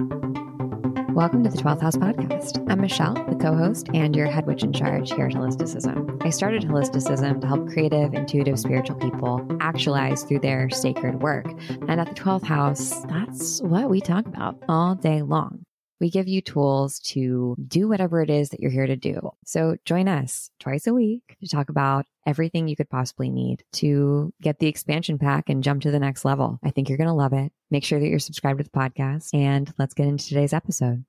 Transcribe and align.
Welcome 0.00 1.44
to 1.44 1.50
the 1.50 1.58
12th 1.58 1.82
House 1.82 1.96
Podcast. 1.96 2.66
I'm 2.70 2.80
Michelle, 2.80 3.12
the 3.12 3.36
co 3.36 3.54
host 3.54 3.88
and 3.92 4.16
your 4.16 4.26
head 4.26 4.46
witch 4.46 4.62
in 4.62 4.72
charge 4.72 5.12
here 5.12 5.26
at 5.26 5.32
Holisticism. 5.32 6.24
I 6.24 6.30
started 6.30 6.62
Holisticism 6.62 7.42
to 7.42 7.46
help 7.46 7.68
creative, 7.68 8.14
intuitive, 8.14 8.58
spiritual 8.58 8.96
people 8.96 9.46
actualize 9.60 10.22
through 10.22 10.38
their 10.38 10.70
sacred 10.70 11.20
work. 11.20 11.46
And 11.68 12.00
at 12.00 12.08
the 12.08 12.14
12th 12.14 12.44
House, 12.44 13.00
that's 13.04 13.60
what 13.60 13.90
we 13.90 14.00
talk 14.00 14.26
about 14.26 14.56
all 14.68 14.94
day 14.94 15.20
long. 15.20 15.66
We 16.00 16.10
give 16.10 16.26
you 16.26 16.40
tools 16.40 16.98
to 17.00 17.54
do 17.68 17.86
whatever 17.86 18.22
it 18.22 18.30
is 18.30 18.48
that 18.48 18.60
you're 18.60 18.70
here 18.70 18.86
to 18.86 18.96
do. 18.96 19.30
So 19.44 19.76
join 19.84 20.08
us 20.08 20.50
twice 20.58 20.86
a 20.86 20.94
week 20.94 21.36
to 21.40 21.48
talk 21.48 21.68
about 21.68 22.06
everything 22.26 22.68
you 22.68 22.76
could 22.76 22.88
possibly 22.88 23.28
need 23.28 23.64
to 23.72 24.32
get 24.40 24.58
the 24.58 24.66
expansion 24.66 25.18
pack 25.18 25.50
and 25.50 25.62
jump 25.62 25.82
to 25.82 25.90
the 25.90 25.98
next 25.98 26.24
level. 26.24 26.58
I 26.64 26.70
think 26.70 26.88
you're 26.88 26.96
going 26.96 27.08
to 27.08 27.14
love 27.14 27.34
it. 27.34 27.52
Make 27.70 27.84
sure 27.84 28.00
that 28.00 28.08
you're 28.08 28.18
subscribed 28.18 28.58
to 28.58 28.64
the 28.64 28.70
podcast 28.70 29.34
and 29.34 29.72
let's 29.78 29.92
get 29.92 30.06
into 30.06 30.26
today's 30.26 30.54
episode. 30.54 31.04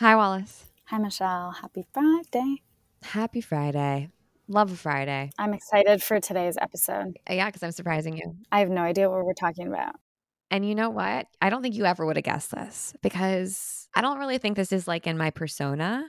Hi, 0.00 0.16
Wallis. 0.16 0.64
Hi, 0.86 0.98
Michelle. 0.98 1.52
Happy 1.52 1.86
Friday. 1.94 2.62
Happy 3.02 3.40
Friday. 3.40 4.10
Love 4.48 4.70
a 4.72 4.76
Friday. 4.76 5.30
I'm 5.38 5.54
excited 5.54 6.02
for 6.02 6.20
today's 6.20 6.58
episode. 6.60 7.16
Yeah, 7.30 7.46
because 7.46 7.62
I'm 7.62 7.72
surprising 7.72 8.18
you. 8.18 8.36
I 8.52 8.60
have 8.60 8.68
no 8.68 8.82
idea 8.82 9.08
what 9.08 9.24
we're 9.24 9.32
talking 9.32 9.66
about. 9.66 9.94
And 10.54 10.64
you 10.64 10.76
know 10.76 10.88
what? 10.88 11.26
I 11.42 11.50
don't 11.50 11.62
think 11.62 11.74
you 11.74 11.84
ever 11.84 12.06
would 12.06 12.14
have 12.14 12.24
guessed 12.24 12.52
this 12.52 12.94
because 13.02 13.88
I 13.92 14.00
don't 14.02 14.20
really 14.20 14.38
think 14.38 14.54
this 14.56 14.70
is 14.70 14.86
like 14.86 15.08
in 15.08 15.18
my 15.18 15.30
persona, 15.30 16.04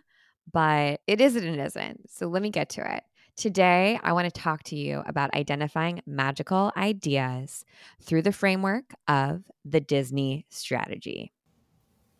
but 0.53 1.01
it 1.07 1.19
is 1.19 1.35
and 1.35 1.47
it 1.47 1.59
isn't. 1.59 2.11
So 2.11 2.27
let 2.27 2.43
me 2.43 2.51
get 2.51 2.69
to 2.69 2.95
it. 2.95 3.03
Today, 3.35 3.99
I 4.03 4.13
want 4.13 4.31
to 4.31 4.41
talk 4.41 4.61
to 4.65 4.75
you 4.75 5.01
about 5.07 5.33
identifying 5.33 6.03
magical 6.05 6.71
ideas 6.77 7.65
through 8.03 8.21
the 8.21 8.31
framework 8.31 8.93
of 9.07 9.41
the 9.65 9.79
Disney 9.79 10.45
strategy. 10.51 11.33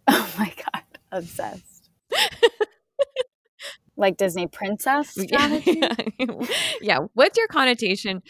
Oh 0.08 0.34
my 0.38 0.52
God, 0.56 0.84
obsessed. 1.12 1.90
like 3.96 4.18
Disney 4.18 4.48
princess 4.48 5.10
strategy? 5.16 5.80
Yeah. 5.80 6.48
yeah. 6.82 7.00
What's 7.14 7.38
your 7.38 7.48
connotation 7.48 8.22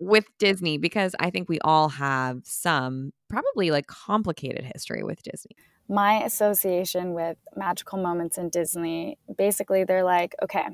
with 0.00 0.24
Disney 0.38 0.78
because 0.78 1.14
I 1.20 1.30
think 1.30 1.48
we 1.48 1.60
all 1.60 1.90
have 1.90 2.40
some 2.44 3.12
probably 3.30 3.70
like 3.70 3.86
complicated 3.86 4.64
history 4.64 5.02
with 5.02 5.22
Disney. 5.22 5.56
My 5.88 6.22
association 6.22 7.14
with 7.14 7.38
magical 7.56 7.98
moments 7.98 8.36
in 8.36 8.50
Disney 8.50 9.18
basically, 9.38 9.84
they're 9.84 10.04
like, 10.04 10.34
okay, 10.42 10.66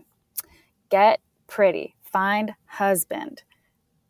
get 0.90 1.20
pretty, 1.46 1.94
find 2.02 2.54
husband, 2.66 3.42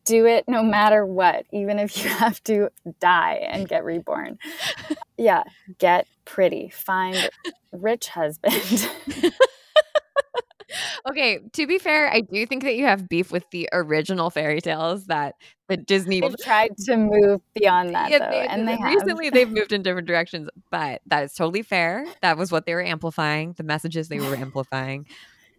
do 0.05 0.25
it 0.25 0.45
no 0.49 0.63
matter 0.63 1.05
what, 1.05 1.45
even 1.53 1.79
if 1.79 2.03
you 2.03 2.09
have 2.23 2.43
to 2.45 2.71
die 3.01 3.47
and 3.51 3.69
get 3.69 3.85
reborn. 3.85 4.39
yeah, 5.19 5.43
get 5.79 6.07
pretty, 6.25 6.71
find 6.71 7.29
rich 7.73 8.09
husband. 8.09 8.89
okay, 11.09 11.41
to 11.53 11.67
be 11.67 11.78
fair, 11.78 12.11
I 12.11 12.20
do 12.20 12.47
think 12.47 12.62
that 12.64 12.77
you 12.77 12.84
have 12.84 13.09
beef 13.09 13.31
with 13.31 13.45
the 13.50 13.69
original 13.72 14.31
fairy 14.31 14.61
tales 14.61 15.06
that 15.06 15.34
the 15.69 15.77
Disney 15.77 16.20
they've 16.20 16.36
tried 16.39 16.77
to 16.86 16.97
move 16.97 17.41
beyond 17.55 17.95
that 17.95 18.11
yeah, 18.11 18.19
though, 18.19 18.31
they, 18.31 18.47
and 18.47 18.69
they 18.69 18.77
recently 18.83 19.31
they've 19.31 19.50
moved 19.50 19.72
in 19.72 19.83
different 19.83 20.06
directions, 20.06 20.48
but 20.70 21.00
that 21.06 21.25
is 21.25 21.34
totally 21.34 21.62
fair. 21.62 22.06
That 22.22 22.37
was 22.37 22.53
what 22.53 22.67
they 22.67 22.75
were 22.75 22.84
amplifying, 22.84 23.55
the 23.56 23.64
messages 23.64 24.09
they 24.09 24.20
were 24.20 24.37
amplifying 24.37 25.06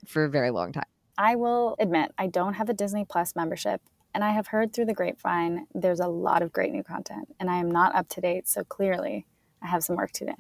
for 0.06 0.26
a 0.26 0.30
very 0.30 0.52
long 0.52 0.72
time. 0.72 0.86
I 1.18 1.36
will 1.36 1.76
admit 1.80 2.12
I 2.18 2.28
don't 2.28 2.54
have 2.54 2.70
a 2.70 2.74
Disney 2.74 3.06
Plus 3.06 3.36
membership, 3.36 3.82
and 4.14 4.24
I 4.24 4.32
have 4.32 4.48
heard 4.48 4.74
through 4.74 4.86
the 4.86 4.94
grapevine 4.94 5.68
there's 5.74 6.00
a 6.00 6.08
lot 6.08 6.42
of 6.42 6.52
great 6.52 6.72
new 6.72 6.84
content, 6.84 7.34
and 7.40 7.50
I 7.50 7.58
am 7.58 7.72
not 7.72 7.96
up 7.96 8.08
to 8.10 8.22
date, 8.22 8.48
so 8.48 8.64
clearly 8.64 9.26
I 9.62 9.68
have 9.68 9.84
some 9.84 9.96
work 9.96 10.12
to 10.14 10.26
do. 10.26 10.34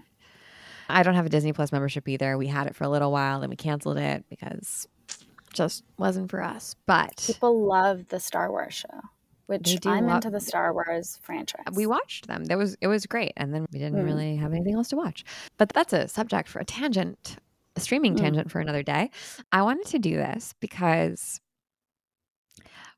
I 0.89 1.03
don't 1.03 1.15
have 1.15 1.25
a 1.25 1.29
Disney 1.29 1.53
Plus 1.53 1.71
membership 1.71 2.07
either. 2.07 2.37
We 2.37 2.47
had 2.47 2.67
it 2.67 2.75
for 2.75 2.83
a 2.83 2.89
little 2.89 3.11
while, 3.11 3.39
then 3.41 3.49
we 3.49 3.55
canceled 3.55 3.97
it 3.97 4.25
because 4.29 4.87
it 5.09 5.53
just 5.53 5.83
wasn't 5.97 6.31
for 6.31 6.41
us. 6.41 6.75
But 6.85 7.23
people 7.25 7.65
love 7.65 8.07
the 8.09 8.19
Star 8.19 8.49
Wars 8.51 8.73
show, 8.73 9.01
which 9.47 9.77
I'm 9.85 10.09
into 10.09 10.29
the 10.29 10.39
Star 10.39 10.73
Wars 10.73 11.19
franchise. 11.21 11.65
We 11.73 11.85
watched 11.85 12.27
them. 12.27 12.45
There 12.45 12.57
was 12.57 12.77
it 12.81 12.87
was 12.87 13.05
great, 13.05 13.33
and 13.37 13.53
then 13.53 13.65
we 13.71 13.79
didn't 13.79 14.01
mm. 14.01 14.05
really 14.05 14.35
have 14.37 14.53
anything 14.53 14.75
else 14.75 14.89
to 14.89 14.95
watch. 14.95 15.23
But 15.57 15.69
that's 15.69 15.93
a 15.93 16.07
subject 16.07 16.49
for 16.49 16.59
a 16.59 16.65
tangent, 16.65 17.37
a 17.75 17.79
streaming 17.79 18.15
mm. 18.15 18.21
tangent 18.21 18.51
for 18.51 18.59
another 18.59 18.83
day. 18.83 19.11
I 19.51 19.61
wanted 19.61 19.87
to 19.87 19.99
do 19.99 20.15
this 20.15 20.53
because 20.59 21.41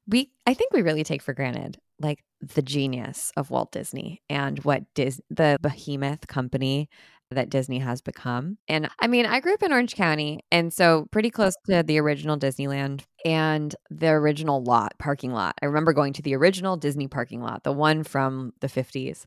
we 0.07 0.31
I 0.45 0.53
think 0.53 0.73
we 0.73 0.81
really 0.81 1.03
take 1.03 1.21
for 1.21 1.33
granted 1.33 1.79
like 2.01 2.23
the 2.41 2.61
genius 2.61 3.31
of 3.35 3.51
Walt 3.51 3.71
Disney 3.71 4.21
and 4.29 4.59
what 4.59 4.83
Dis- 4.93 5.21
the 5.29 5.57
behemoth 5.61 6.27
company 6.27 6.89
that 7.31 7.49
Disney 7.49 7.79
has 7.79 8.01
become. 8.01 8.57
And 8.67 8.89
I 8.99 9.07
mean, 9.07 9.25
I 9.25 9.39
grew 9.39 9.53
up 9.53 9.61
in 9.61 9.71
Orange 9.71 9.95
County, 9.95 10.39
and 10.51 10.73
so 10.73 11.07
pretty 11.11 11.29
close 11.29 11.53
to 11.69 11.83
the 11.83 11.99
original 11.99 12.37
Disneyland 12.37 13.03
and 13.23 13.75
the 13.91 14.09
original 14.09 14.63
lot, 14.63 14.93
parking 14.97 15.31
lot. 15.31 15.53
I 15.61 15.65
remember 15.67 15.93
going 15.93 16.13
to 16.13 16.21
the 16.23 16.35
original 16.35 16.75
Disney 16.75 17.07
parking 17.07 17.41
lot, 17.41 17.63
the 17.63 17.71
one 17.71 18.03
from 18.03 18.53
the 18.61 18.67
50s. 18.69 19.25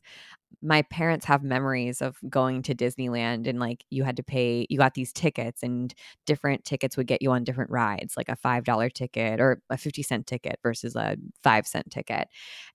My 0.61 0.81
parents 0.83 1.25
have 1.25 1.43
memories 1.43 2.01
of 2.01 2.17
going 2.29 2.61
to 2.63 2.75
Disneyland 2.75 3.47
and 3.47 3.59
like 3.59 3.85
you 3.89 4.03
had 4.03 4.17
to 4.17 4.23
pay, 4.23 4.65
you 4.69 4.77
got 4.77 4.93
these 4.93 5.13
tickets, 5.13 5.63
and 5.63 5.93
different 6.25 6.65
tickets 6.65 6.97
would 6.97 7.07
get 7.07 7.21
you 7.21 7.31
on 7.31 7.43
different 7.43 7.71
rides, 7.71 8.15
like 8.17 8.29
a 8.29 8.35
$5 8.35 8.93
ticket 8.93 9.39
or 9.39 9.61
a 9.69 9.77
50 9.77 10.03
cent 10.03 10.27
ticket 10.27 10.59
versus 10.61 10.95
a 10.95 11.15
five 11.43 11.67
cent 11.67 11.89
ticket. 11.89 12.27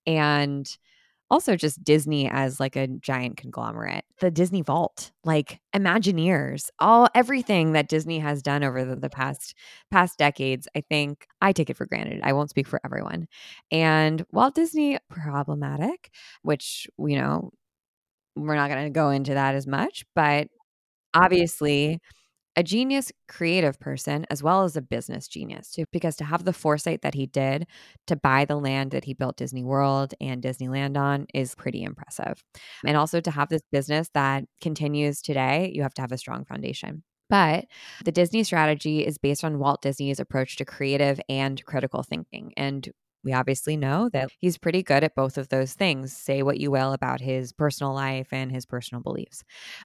And 0.06 0.68
also 1.30 1.56
just 1.56 1.82
Disney 1.84 2.28
as 2.28 2.58
like 2.58 2.76
a 2.76 2.86
giant 2.86 3.36
conglomerate, 3.36 4.04
the 4.20 4.30
Disney 4.30 4.62
Vault, 4.62 5.12
like 5.24 5.60
Imagineers, 5.74 6.68
all 6.78 7.08
everything 7.14 7.72
that 7.72 7.88
Disney 7.88 8.18
has 8.18 8.42
done 8.42 8.64
over 8.64 8.84
the, 8.84 8.96
the, 8.96 9.10
past 9.10 9.54
past 9.90 10.18
decades. 10.18 10.68
I 10.76 10.82
think 10.88 11.26
I 11.40 11.52
take 11.52 11.70
it 11.70 11.76
for 11.76 11.86
granted. 11.86 12.20
I 12.22 12.32
won't 12.32 12.50
speak 12.50 12.66
for 12.66 12.80
everyone. 12.84 13.26
And 13.70 14.24
Walt 14.32 14.54
Disney 14.54 14.98
problematic, 15.10 16.10
which 16.42 16.86
you 16.98 17.16
know 17.16 17.50
we're 18.36 18.54
not 18.56 18.70
going 18.70 18.84
to 18.84 18.90
go 18.90 19.10
into 19.10 19.34
that 19.34 19.54
as 19.54 19.66
much, 19.66 20.04
but 20.14 20.48
obviously 21.14 22.00
a 22.58 22.62
genius 22.64 23.12
creative 23.28 23.78
person 23.78 24.26
as 24.30 24.42
well 24.42 24.64
as 24.64 24.76
a 24.76 24.82
business 24.82 25.28
genius 25.28 25.70
too 25.70 25.84
because 25.92 26.16
to 26.16 26.24
have 26.24 26.44
the 26.44 26.52
foresight 26.52 27.02
that 27.02 27.14
he 27.14 27.24
did 27.24 27.68
to 28.08 28.16
buy 28.16 28.44
the 28.44 28.56
land 28.56 28.90
that 28.90 29.04
he 29.04 29.14
built 29.14 29.36
Disney 29.36 29.62
World 29.62 30.12
and 30.20 30.42
Disneyland 30.42 30.96
on 30.96 31.28
is 31.32 31.54
pretty 31.54 31.84
impressive. 31.84 32.42
And 32.84 32.96
also 32.96 33.20
to 33.20 33.30
have 33.30 33.48
this 33.48 33.62
business 33.70 34.10
that 34.14 34.42
continues 34.60 35.22
today, 35.22 35.70
you 35.72 35.82
have 35.82 35.94
to 35.94 36.02
have 36.02 36.10
a 36.10 36.18
strong 36.18 36.44
foundation. 36.46 37.04
But 37.30 37.66
the 38.04 38.10
Disney 38.10 38.42
strategy 38.42 39.06
is 39.06 39.18
based 39.18 39.44
on 39.44 39.60
Walt 39.60 39.80
Disney's 39.80 40.18
approach 40.18 40.56
to 40.56 40.64
creative 40.64 41.20
and 41.28 41.64
critical 41.64 42.02
thinking. 42.02 42.52
And 42.56 42.88
we 43.24 43.32
obviously 43.32 43.76
know 43.76 44.08
that 44.10 44.30
he's 44.38 44.58
pretty 44.58 44.82
good 44.82 45.04
at 45.04 45.14
both 45.14 45.38
of 45.38 45.48
those 45.48 45.74
things. 45.74 46.16
Say 46.16 46.42
what 46.42 46.58
you 46.58 46.70
will 46.70 46.92
about 46.92 47.20
his 47.20 47.52
personal 47.52 47.92
life 47.92 48.28
and 48.32 48.52
his 48.52 48.66
personal 48.66 49.02
beliefs. 49.02 49.42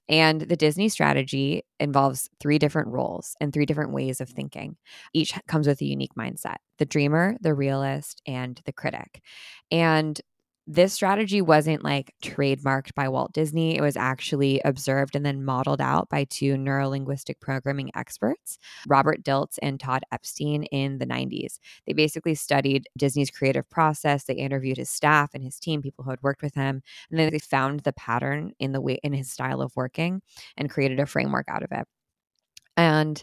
And 0.08 0.42
the 0.42 0.56
Disney 0.56 0.88
strategy 0.88 1.62
involves 1.80 2.28
three 2.40 2.58
different 2.58 2.88
roles 2.88 3.36
and 3.40 3.52
three 3.52 3.66
different 3.66 3.92
ways 3.92 4.20
of 4.20 4.28
thinking. 4.28 4.76
Each 5.12 5.34
comes 5.48 5.66
with 5.66 5.80
a 5.80 5.86
unique 5.86 6.14
mindset 6.18 6.56
the 6.78 6.84
dreamer, 6.84 7.36
the 7.40 7.54
realist, 7.54 8.20
and 8.26 8.60
the 8.66 8.72
critic. 8.72 9.22
And 9.70 10.20
this 10.66 10.94
strategy 10.94 11.42
wasn't 11.42 11.84
like 11.84 12.14
trademarked 12.22 12.94
by 12.94 13.08
Walt 13.08 13.32
Disney. 13.32 13.76
It 13.76 13.82
was 13.82 13.96
actually 13.96 14.60
observed 14.64 15.14
and 15.14 15.24
then 15.24 15.44
modeled 15.44 15.80
out 15.80 16.08
by 16.08 16.24
two 16.24 16.54
neurolinguistic 16.54 17.38
programming 17.40 17.90
experts, 17.94 18.58
Robert 18.86 19.22
Dilts 19.22 19.58
and 19.60 19.78
Todd 19.78 20.04
Epstein, 20.10 20.64
in 20.64 20.98
the 20.98 21.06
90s. 21.06 21.58
They 21.86 21.92
basically 21.92 22.34
studied 22.34 22.88
Disney's 22.96 23.30
creative 23.30 23.68
process. 23.68 24.24
They 24.24 24.34
interviewed 24.34 24.78
his 24.78 24.88
staff 24.88 25.30
and 25.34 25.44
his 25.44 25.58
team, 25.58 25.82
people 25.82 26.04
who 26.04 26.10
had 26.10 26.22
worked 26.22 26.42
with 26.42 26.54
him, 26.54 26.82
and 27.10 27.18
then 27.18 27.30
they 27.30 27.38
found 27.38 27.80
the 27.80 27.92
pattern 27.92 28.52
in 28.58 28.72
the 28.72 28.80
way 28.80 28.98
in 29.02 29.12
his 29.12 29.30
style 29.30 29.60
of 29.60 29.76
working 29.76 30.22
and 30.56 30.70
created 30.70 30.98
a 30.98 31.06
framework 31.06 31.46
out 31.48 31.62
of 31.62 31.72
it. 31.72 31.86
And 32.76 33.22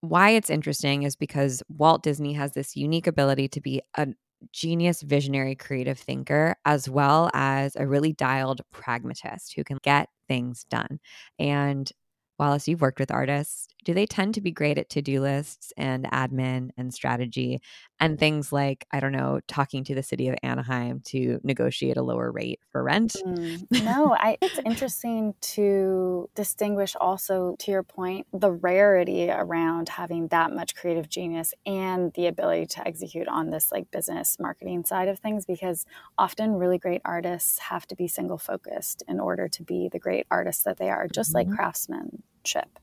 why 0.00 0.30
it's 0.30 0.50
interesting 0.50 1.04
is 1.04 1.14
because 1.14 1.62
Walt 1.68 2.02
Disney 2.02 2.32
has 2.32 2.52
this 2.52 2.76
unique 2.76 3.06
ability 3.06 3.48
to 3.48 3.60
be 3.60 3.80
an 3.96 4.16
genius, 4.52 5.02
visionary, 5.02 5.54
creative 5.54 5.98
thinker, 5.98 6.56
as 6.64 6.88
well 6.88 7.30
as 7.34 7.76
a 7.76 7.86
really 7.86 8.12
dialed 8.12 8.60
pragmatist 8.70 9.54
who 9.54 9.64
can 9.64 9.78
get 9.82 10.08
things 10.28 10.64
done. 10.70 11.00
And 11.38 11.90
Wallis, 12.38 12.66
you've 12.68 12.80
worked 12.80 13.00
with 13.00 13.10
artists 13.10 13.68
do 13.84 13.94
they 13.94 14.06
tend 14.06 14.34
to 14.34 14.40
be 14.40 14.50
great 14.50 14.78
at 14.78 14.88
to 14.90 15.02
do 15.02 15.20
lists 15.20 15.72
and 15.76 16.04
admin 16.04 16.70
and 16.76 16.92
strategy 16.92 17.60
and 18.00 18.18
things 18.18 18.52
like, 18.52 18.86
I 18.90 19.00
don't 19.00 19.12
know, 19.12 19.40
talking 19.46 19.84
to 19.84 19.94
the 19.94 20.02
city 20.02 20.28
of 20.28 20.36
Anaheim 20.42 21.00
to 21.06 21.40
negotiate 21.44 21.96
a 21.96 22.02
lower 22.02 22.32
rate 22.32 22.60
for 22.70 22.82
rent? 22.82 23.14
Mm, 23.24 23.64
no, 23.84 24.14
I, 24.14 24.38
it's 24.42 24.58
interesting 24.64 25.34
to 25.40 26.28
distinguish 26.34 26.96
also, 27.00 27.56
to 27.60 27.70
your 27.70 27.82
point, 27.82 28.26
the 28.32 28.50
rarity 28.50 29.30
around 29.30 29.88
having 29.88 30.28
that 30.28 30.52
much 30.52 30.74
creative 30.74 31.08
genius 31.08 31.54
and 31.64 32.12
the 32.14 32.26
ability 32.26 32.66
to 32.66 32.86
execute 32.86 33.28
on 33.28 33.50
this 33.50 33.70
like 33.70 33.90
business 33.90 34.36
marketing 34.40 34.84
side 34.84 35.08
of 35.08 35.18
things 35.18 35.46
because 35.46 35.86
often 36.18 36.54
really 36.54 36.78
great 36.78 37.02
artists 37.04 37.58
have 37.58 37.86
to 37.86 37.96
be 37.96 38.08
single 38.08 38.38
focused 38.38 39.02
in 39.06 39.20
order 39.20 39.48
to 39.48 39.62
be 39.62 39.88
the 39.92 39.98
great 39.98 40.26
artists 40.30 40.64
that 40.64 40.78
they 40.78 40.90
are, 40.90 41.06
just 41.06 41.34
mm-hmm. 41.34 41.48
like 41.48 41.56
craftsmanship. 41.56 42.78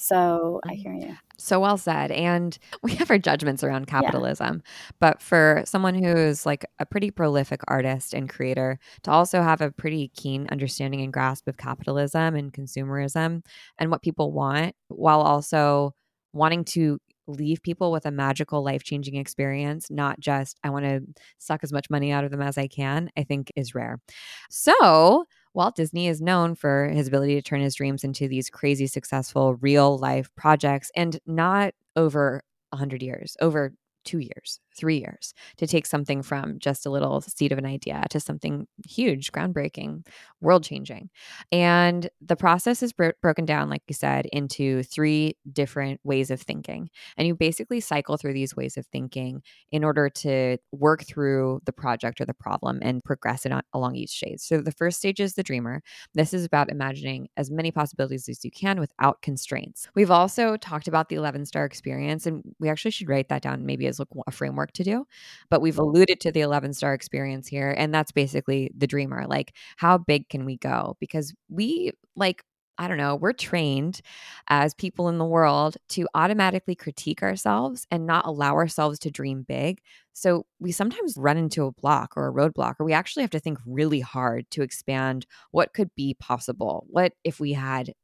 So 0.00 0.60
I 0.64 0.74
mm-hmm. 0.74 0.80
hear 0.80 0.92
you. 0.92 1.16
So 1.38 1.60
well 1.60 1.76
said. 1.76 2.12
And 2.12 2.56
we 2.82 2.94
have 2.94 3.10
our 3.10 3.18
judgments 3.18 3.62
around 3.64 3.88
capitalism. 3.88 4.62
Yeah. 4.64 4.92
But 5.00 5.20
for 5.20 5.62
someone 5.66 5.94
who's 5.94 6.46
like 6.46 6.64
a 6.78 6.86
pretty 6.86 7.10
prolific 7.10 7.60
artist 7.66 8.14
and 8.14 8.28
creator 8.28 8.78
to 9.02 9.10
also 9.10 9.42
have 9.42 9.60
a 9.60 9.72
pretty 9.72 10.10
keen 10.14 10.46
understanding 10.50 11.02
and 11.02 11.12
grasp 11.12 11.48
of 11.48 11.58
capitalism 11.58 12.36
and 12.36 12.52
consumerism 12.52 13.44
and 13.78 13.90
what 13.90 14.02
people 14.02 14.32
want, 14.32 14.74
while 14.86 15.20
also 15.20 15.94
wanting 16.32 16.64
to 16.64 17.00
leave 17.26 17.60
people 17.62 17.90
with 17.92 18.06
a 18.06 18.10
magical 18.10 18.62
life 18.62 18.84
changing 18.84 19.16
experience, 19.16 19.90
not 19.90 20.20
just 20.20 20.58
I 20.62 20.70
want 20.70 20.84
to 20.84 21.02
suck 21.38 21.64
as 21.64 21.72
much 21.72 21.90
money 21.90 22.12
out 22.12 22.24
of 22.24 22.30
them 22.30 22.40
as 22.40 22.56
I 22.56 22.68
can, 22.68 23.10
I 23.16 23.24
think 23.24 23.52
is 23.56 23.74
rare. 23.74 24.00
So 24.48 25.26
Walt 25.54 25.76
Disney 25.76 26.08
is 26.08 26.20
known 26.20 26.54
for 26.54 26.88
his 26.88 27.08
ability 27.08 27.34
to 27.34 27.42
turn 27.42 27.60
his 27.60 27.74
dreams 27.74 28.04
into 28.04 28.28
these 28.28 28.50
crazy 28.50 28.86
successful 28.86 29.54
real 29.56 29.98
life 29.98 30.30
projects 30.36 30.90
and 30.94 31.18
not 31.26 31.74
over 31.96 32.42
100 32.70 33.02
years, 33.02 33.36
over 33.40 33.72
two 34.08 34.20
years, 34.20 34.58
three 34.74 35.00
years 35.00 35.34
to 35.58 35.66
take 35.66 35.84
something 35.84 36.22
from 36.22 36.58
just 36.58 36.86
a 36.86 36.90
little 36.90 37.20
seed 37.20 37.52
of 37.52 37.58
an 37.58 37.66
idea 37.66 38.02
to 38.08 38.18
something 38.18 38.66
huge, 38.88 39.32
groundbreaking, 39.32 40.06
world 40.40 40.64
changing. 40.64 41.10
And 41.52 42.08
the 42.22 42.36
process 42.36 42.82
is 42.82 42.94
bro- 42.94 43.12
broken 43.20 43.44
down, 43.44 43.68
like 43.68 43.82
you 43.86 43.94
said, 43.94 44.24
into 44.32 44.82
three 44.82 45.36
different 45.52 46.00
ways 46.04 46.30
of 46.30 46.40
thinking. 46.40 46.88
And 47.18 47.28
you 47.28 47.34
basically 47.34 47.80
cycle 47.80 48.16
through 48.16 48.32
these 48.32 48.56
ways 48.56 48.78
of 48.78 48.86
thinking 48.86 49.42
in 49.70 49.84
order 49.84 50.08
to 50.08 50.56
work 50.72 51.04
through 51.04 51.60
the 51.66 51.72
project 51.72 52.18
or 52.18 52.24
the 52.24 52.32
problem 52.32 52.78
and 52.80 53.04
progress 53.04 53.44
it 53.44 53.52
on, 53.52 53.62
along 53.74 53.96
each 53.96 54.16
stage. 54.16 54.40
So 54.40 54.62
the 54.62 54.72
first 54.72 54.96
stage 54.96 55.20
is 55.20 55.34
the 55.34 55.42
dreamer. 55.42 55.82
This 56.14 56.32
is 56.32 56.46
about 56.46 56.70
imagining 56.70 57.28
as 57.36 57.50
many 57.50 57.70
possibilities 57.70 58.26
as 58.30 58.42
you 58.42 58.50
can 58.50 58.80
without 58.80 59.20
constraints. 59.20 59.86
We've 59.94 60.10
also 60.10 60.56
talked 60.56 60.88
about 60.88 61.10
the 61.10 61.16
11 61.16 61.44
star 61.44 61.66
experience, 61.66 62.26
and 62.26 62.42
we 62.58 62.70
actually 62.70 62.92
should 62.92 63.10
write 63.10 63.28
that 63.28 63.42
down 63.42 63.66
maybe 63.66 63.86
as 63.86 63.97
a 64.00 64.30
framework 64.30 64.72
to 64.72 64.84
do. 64.84 65.06
But 65.50 65.60
we've 65.60 65.74
mm-hmm. 65.74 65.82
alluded 65.82 66.20
to 66.20 66.32
the 66.32 66.40
11 66.40 66.74
star 66.74 66.94
experience 66.94 67.48
here. 67.48 67.74
And 67.76 67.94
that's 67.94 68.12
basically 68.12 68.70
the 68.76 68.86
dreamer. 68.86 69.26
Like, 69.26 69.54
how 69.76 69.98
big 69.98 70.28
can 70.28 70.44
we 70.44 70.56
go? 70.56 70.96
Because 71.00 71.34
we, 71.48 71.92
like, 72.16 72.42
I 72.80 72.86
don't 72.86 72.96
know, 72.96 73.16
we're 73.16 73.32
trained 73.32 74.00
as 74.48 74.72
people 74.72 75.08
in 75.08 75.18
the 75.18 75.24
world 75.24 75.76
to 75.90 76.06
automatically 76.14 76.76
critique 76.76 77.24
ourselves 77.24 77.86
and 77.90 78.06
not 78.06 78.24
allow 78.24 78.54
ourselves 78.54 79.00
to 79.00 79.10
dream 79.10 79.44
big. 79.46 79.80
So 80.12 80.46
we 80.60 80.70
sometimes 80.70 81.16
run 81.16 81.36
into 81.36 81.64
a 81.64 81.72
block 81.72 82.12
or 82.16 82.28
a 82.28 82.32
roadblock, 82.32 82.76
or 82.78 82.86
we 82.86 82.92
actually 82.92 83.24
have 83.24 83.30
to 83.30 83.40
think 83.40 83.58
really 83.66 84.00
hard 84.00 84.48
to 84.52 84.62
expand 84.62 85.26
what 85.50 85.74
could 85.74 85.90
be 85.96 86.14
possible. 86.14 86.86
What 86.88 87.14
if 87.24 87.40
we 87.40 87.52
had 87.52 87.94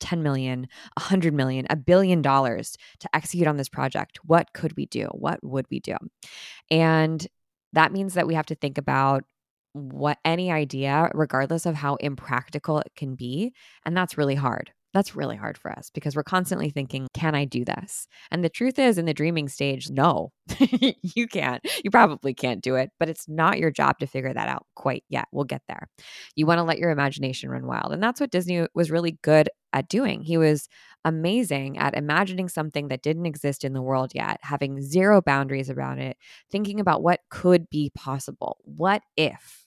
10 0.00 0.22
million, 0.22 0.68
100 0.96 1.34
million, 1.34 1.66
a 1.70 1.76
billion 1.76 2.22
dollars 2.22 2.76
to 3.00 3.08
execute 3.14 3.46
on 3.46 3.56
this 3.56 3.68
project, 3.68 4.18
what 4.24 4.52
could 4.52 4.76
we 4.76 4.86
do? 4.86 5.06
What 5.12 5.40
would 5.42 5.66
we 5.70 5.80
do? 5.80 5.96
And 6.70 7.26
that 7.72 7.92
means 7.92 8.14
that 8.14 8.26
we 8.26 8.34
have 8.34 8.46
to 8.46 8.54
think 8.54 8.78
about 8.78 9.24
what 9.72 10.18
any 10.24 10.50
idea, 10.50 11.10
regardless 11.14 11.66
of 11.66 11.74
how 11.74 11.96
impractical 11.96 12.78
it 12.78 12.92
can 12.96 13.14
be. 13.14 13.52
And 13.84 13.96
that's 13.96 14.16
really 14.16 14.34
hard. 14.34 14.72
That's 14.94 15.14
really 15.14 15.36
hard 15.36 15.58
for 15.58 15.70
us 15.70 15.90
because 15.92 16.16
we're 16.16 16.22
constantly 16.22 16.70
thinking, 16.70 17.06
can 17.12 17.34
I 17.34 17.44
do 17.44 17.66
this? 17.66 18.08
And 18.30 18.42
the 18.42 18.48
truth 18.48 18.78
is, 18.78 18.96
in 18.96 19.04
the 19.04 19.12
dreaming 19.12 19.46
stage, 19.46 19.90
no, 19.90 20.32
you 20.58 21.26
can't. 21.26 21.62
You 21.84 21.90
probably 21.90 22.32
can't 22.32 22.62
do 22.62 22.76
it, 22.76 22.88
but 22.98 23.10
it's 23.10 23.28
not 23.28 23.58
your 23.58 23.70
job 23.70 23.98
to 23.98 24.06
figure 24.06 24.32
that 24.32 24.48
out 24.48 24.64
quite 24.74 25.04
yet. 25.10 25.26
We'll 25.32 25.44
get 25.44 25.60
there. 25.68 25.90
You 26.34 26.46
want 26.46 26.60
to 26.60 26.64
let 26.64 26.78
your 26.78 26.88
imagination 26.88 27.50
run 27.50 27.66
wild. 27.66 27.92
And 27.92 28.02
that's 28.02 28.22
what 28.22 28.30
Disney 28.30 28.66
was 28.74 28.90
really 28.90 29.18
good 29.22 29.50
at 29.76 29.88
doing. 29.88 30.22
He 30.22 30.38
was 30.38 30.68
amazing 31.04 31.76
at 31.76 31.94
imagining 31.94 32.48
something 32.48 32.88
that 32.88 33.02
didn't 33.02 33.26
exist 33.26 33.62
in 33.62 33.74
the 33.74 33.82
world 33.82 34.12
yet, 34.14 34.38
having 34.42 34.80
zero 34.80 35.20
boundaries 35.20 35.68
about 35.68 35.98
it, 35.98 36.16
thinking 36.50 36.80
about 36.80 37.02
what 37.02 37.20
could 37.30 37.68
be 37.68 37.92
possible. 37.94 38.56
What 38.64 39.02
if? 39.18 39.66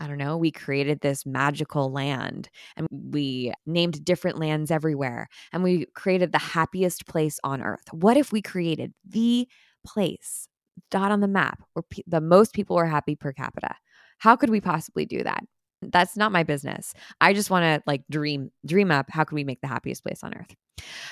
I 0.00 0.08
don't 0.08 0.18
know, 0.18 0.36
we 0.36 0.50
created 0.50 1.00
this 1.00 1.24
magical 1.24 1.92
land 1.92 2.50
and 2.76 2.88
we 2.90 3.52
named 3.64 4.04
different 4.04 4.38
lands 4.38 4.72
everywhere 4.72 5.28
and 5.52 5.62
we 5.62 5.86
created 5.94 6.32
the 6.32 6.38
happiest 6.38 7.06
place 7.06 7.38
on 7.44 7.62
earth. 7.62 7.86
What 7.92 8.16
if 8.16 8.32
we 8.32 8.42
created 8.42 8.92
the 9.08 9.48
place 9.86 10.48
dot 10.90 11.12
on 11.12 11.20
the 11.20 11.28
map 11.28 11.62
where 11.74 11.84
pe- 11.88 12.02
the 12.08 12.20
most 12.20 12.54
people 12.54 12.74
were 12.74 12.86
happy 12.86 13.14
per 13.14 13.32
capita? 13.32 13.76
How 14.18 14.34
could 14.34 14.50
we 14.50 14.60
possibly 14.60 15.06
do 15.06 15.22
that? 15.22 15.44
That's 15.90 16.16
not 16.16 16.32
my 16.32 16.42
business. 16.42 16.94
I 17.20 17.32
just 17.34 17.50
want 17.50 17.64
to 17.64 17.82
like 17.86 18.02
dream 18.10 18.50
dream 18.66 18.90
up 18.90 19.06
how 19.10 19.24
can 19.24 19.36
we 19.36 19.44
make 19.44 19.60
the 19.60 19.68
happiest 19.68 20.02
place 20.02 20.22
on 20.22 20.34
earth. 20.34 20.54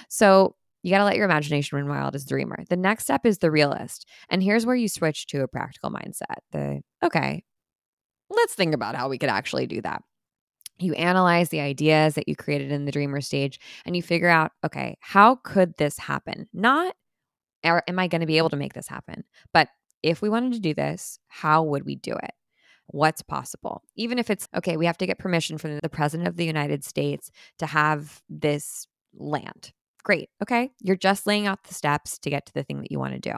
So 0.09 0.57
you 0.83 0.91
got 0.91 0.99
to 0.99 1.05
let 1.05 1.17
your 1.17 1.25
imagination 1.25 1.77
run 1.77 1.89
wild 1.89 2.15
as 2.15 2.25
a 2.25 2.29
dreamer. 2.29 2.65
The 2.69 2.77
next 2.77 3.05
step 3.05 3.25
is 3.25 3.39
the 3.39 3.51
realist. 3.51 4.09
And 4.29 4.43
here's 4.43 4.67
where 4.67 4.75
you 4.75 4.89
switch 4.89 5.27
to 5.29 5.43
a 5.43 5.49
practical 5.49 5.91
mindset. 5.91 6.39
The 6.51 6.83
okay, 7.05 7.45
let's 8.31 8.55
think 8.55 8.75
about 8.75 8.97
how 8.97 9.09
we 9.09 9.19
could 9.19 9.29
actually 9.29 9.67
do 9.67 9.81
that. 9.83 10.03
You 10.79 10.95
analyze 10.95 11.51
the 11.51 11.61
ideas 11.61 12.15
that 12.15 12.29
you 12.29 12.35
created 12.35 12.73
in 12.73 12.85
the 12.85 12.93
dreamer 12.93 13.21
stage 13.21 13.61
and 13.85 13.95
you 13.95 14.03
figure 14.03 14.29
out, 14.29 14.53
okay, 14.65 14.97
how 15.01 15.37
could 15.37 15.77
this 15.77 15.99
happen? 15.99 16.49
Not, 16.53 16.97
am 17.63 17.99
I 17.99 18.09
going 18.09 18.23
to 18.23 18.27
be 18.27 18.39
able 18.39 18.51
to 18.51 18.57
make 18.57 18.73
this 18.73 18.89
happen? 18.89 19.23
But 19.53 19.69
if 20.03 20.23
we 20.23 20.29
wanted 20.29 20.55
to 20.55 20.61
do 20.61 20.75
this, 20.75 21.21
how 21.29 21.63
would 21.63 21.85
we 21.85 21.95
do 21.95 22.13
it? 22.13 22.33
What's 22.93 23.23
possible? 23.23 23.83
Even 23.97 24.19
if 24.19 24.31
it's, 24.31 24.49
okay, 24.55 24.77
we 24.77 24.87
have 24.87 24.99
to 24.99 25.07
get 25.07 25.19
permission 25.19 25.59
from 25.59 25.79
the 25.83 25.89
president 25.89 26.29
of 26.29 26.37
the 26.37 26.45
United 26.45 26.85
States 26.85 27.31
to 27.59 27.67
have 27.67 28.23
this 28.29 28.87
land. 29.15 29.73
Great. 30.05 30.31
Okay. 30.43 30.73
You're 30.81 30.97
just 30.97 31.29
laying 31.29 31.47
out 31.47 31.63
the 31.63 31.75
steps 31.75 32.19
to 32.19 32.31
get 32.31 32.45
to 32.47 32.53
the 32.55 32.65
thing 32.65 32.81
that 32.81 32.91
you 32.91 32.99
want 32.99 33.13
to 33.15 33.21
do. 33.21 33.35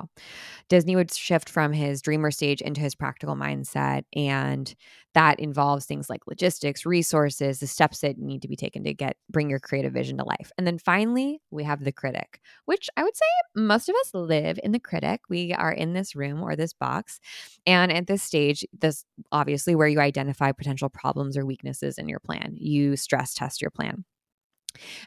Disney 0.69 0.97
would 0.97 1.13
shift 1.13 1.49
from 1.51 1.73
his 1.73 2.03
dreamer 2.03 2.31
stage 2.31 2.63
into 2.63 2.81
his 2.81 2.95
practical 2.95 3.37
mindset. 3.37 4.05
And 4.15 4.75
that 5.15 5.41
involves 5.41 5.87
things 5.87 6.11
like 6.11 6.27
logistics, 6.27 6.87
resources, 6.87 7.61
the 7.61 7.67
steps 7.67 8.01
that 8.01 8.19
need 8.19 8.43
to 8.43 8.49
be 8.49 8.57
taken 8.57 8.85
to 8.85 8.95
get 8.95 9.17
bring 9.31 9.51
your 9.51 9.61
creative 9.61 9.93
vision 9.93 10.19
to 10.19 10.25
life. 10.25 10.53
And 10.59 10.67
then 10.67 10.79
finally, 10.79 11.41
we 11.51 11.65
have 11.65 11.85
the 11.85 11.93
critic, 11.93 12.41
which 12.67 12.89
I 12.97 13.05
would 13.05 13.17
say 13.17 13.27
most 13.57 13.89
of 13.89 13.97
us 13.97 14.13
live 14.15 14.59
in 14.65 14.73
the 14.73 14.81
critic. 14.81 15.23
We 15.31 15.53
are 15.55 15.73
in 15.73 15.95
this 15.95 16.17
room 16.17 16.43
or 16.43 16.57
this 16.57 16.73
box. 16.75 17.21
And 17.67 17.93
at 17.93 18.07
this 18.07 18.23
stage, 18.23 18.67
this 18.81 19.05
obviously 19.33 19.75
where 19.75 19.89
you 19.89 20.01
identify 20.01 20.53
potential 20.53 20.89
problems 20.91 21.37
or 21.37 21.47
weaknesses 21.47 21.99
in 21.99 22.09
your 22.09 22.21
plan. 22.21 22.55
You 22.57 22.97
stress 22.97 23.35
test 23.35 23.63
your 23.63 23.71
plan. 23.71 24.05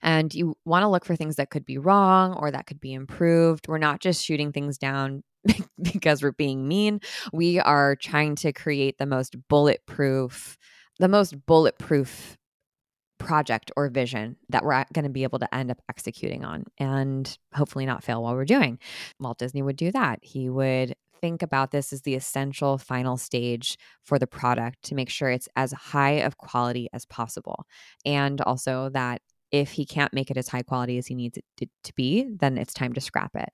And 0.02 0.34
you 0.34 0.56
want 0.66 0.84
to 0.84 0.88
look 0.88 1.06
for 1.06 1.16
things 1.16 1.36
that 1.36 1.50
could 1.50 1.66
be 1.66 1.78
wrong 1.78 2.34
or 2.34 2.52
that 2.52 2.68
could 2.68 2.80
be 2.80 2.94
improved. 2.94 3.68
We're 3.68 3.78
not 3.78 4.00
just 4.00 4.24
shooting 4.24 4.52
things 4.52 4.78
down 4.78 5.24
because 5.82 6.22
we're 6.22 6.32
being 6.32 6.68
mean. 6.68 7.02
We 7.34 7.60
are 7.60 7.96
trying 7.96 8.36
to 8.38 8.52
create 8.52 8.98
the 8.98 9.06
most 9.06 9.36
bulletproof, 9.48 10.58
the 11.00 11.08
most 11.08 11.46
bulletproof 11.46 12.38
project 13.18 13.72
or 13.76 13.90
vision 13.90 14.38
that 14.50 14.64
we're 14.64 14.86
going 14.94 15.04
to 15.04 15.10
be 15.10 15.24
able 15.24 15.40
to 15.40 15.56
end 15.56 15.72
up 15.72 15.82
executing 15.90 16.46
on 16.46 16.64
and 16.78 17.38
hopefully 17.54 17.86
not 17.86 18.04
fail 18.04 18.24
while 18.24 18.36
we're 18.36 18.46
doing. 18.46 18.80
Walt 19.20 19.40
Disney 19.40 19.62
would 19.62 19.76
do 19.76 19.92
that. 19.92 20.20
He 20.22 20.50
would 20.50 20.96
think 21.20 21.42
about 21.42 21.72
this 21.72 21.92
as 21.92 22.04
the 22.04 22.16
essential 22.16 22.78
final 22.78 23.18
stage 23.18 23.78
for 24.04 24.20
the 24.20 24.28
product 24.28 24.84
to 24.84 24.96
make 24.96 25.10
sure 25.10 25.30
it's 25.30 25.50
as 25.56 25.72
high 25.74 26.12
of 26.12 26.38
quality 26.38 26.88
as 26.94 27.06
possible 27.06 27.66
and 28.06 28.40
also 28.42 28.90
that 28.90 29.22
if 29.52 29.72
he 29.72 29.86
can't 29.86 30.14
make 30.14 30.30
it 30.30 30.38
as 30.38 30.48
high 30.48 30.62
quality 30.62 30.98
as 30.98 31.08
he 31.08 31.16
needs 31.16 31.38
it 31.38 31.70
to, 31.84 31.94
be, 31.96 32.28
then 32.30 32.58
it's 32.58 32.74
time 32.74 32.94
to 32.94 33.02
scrap 33.02 33.36
it. 33.36 33.50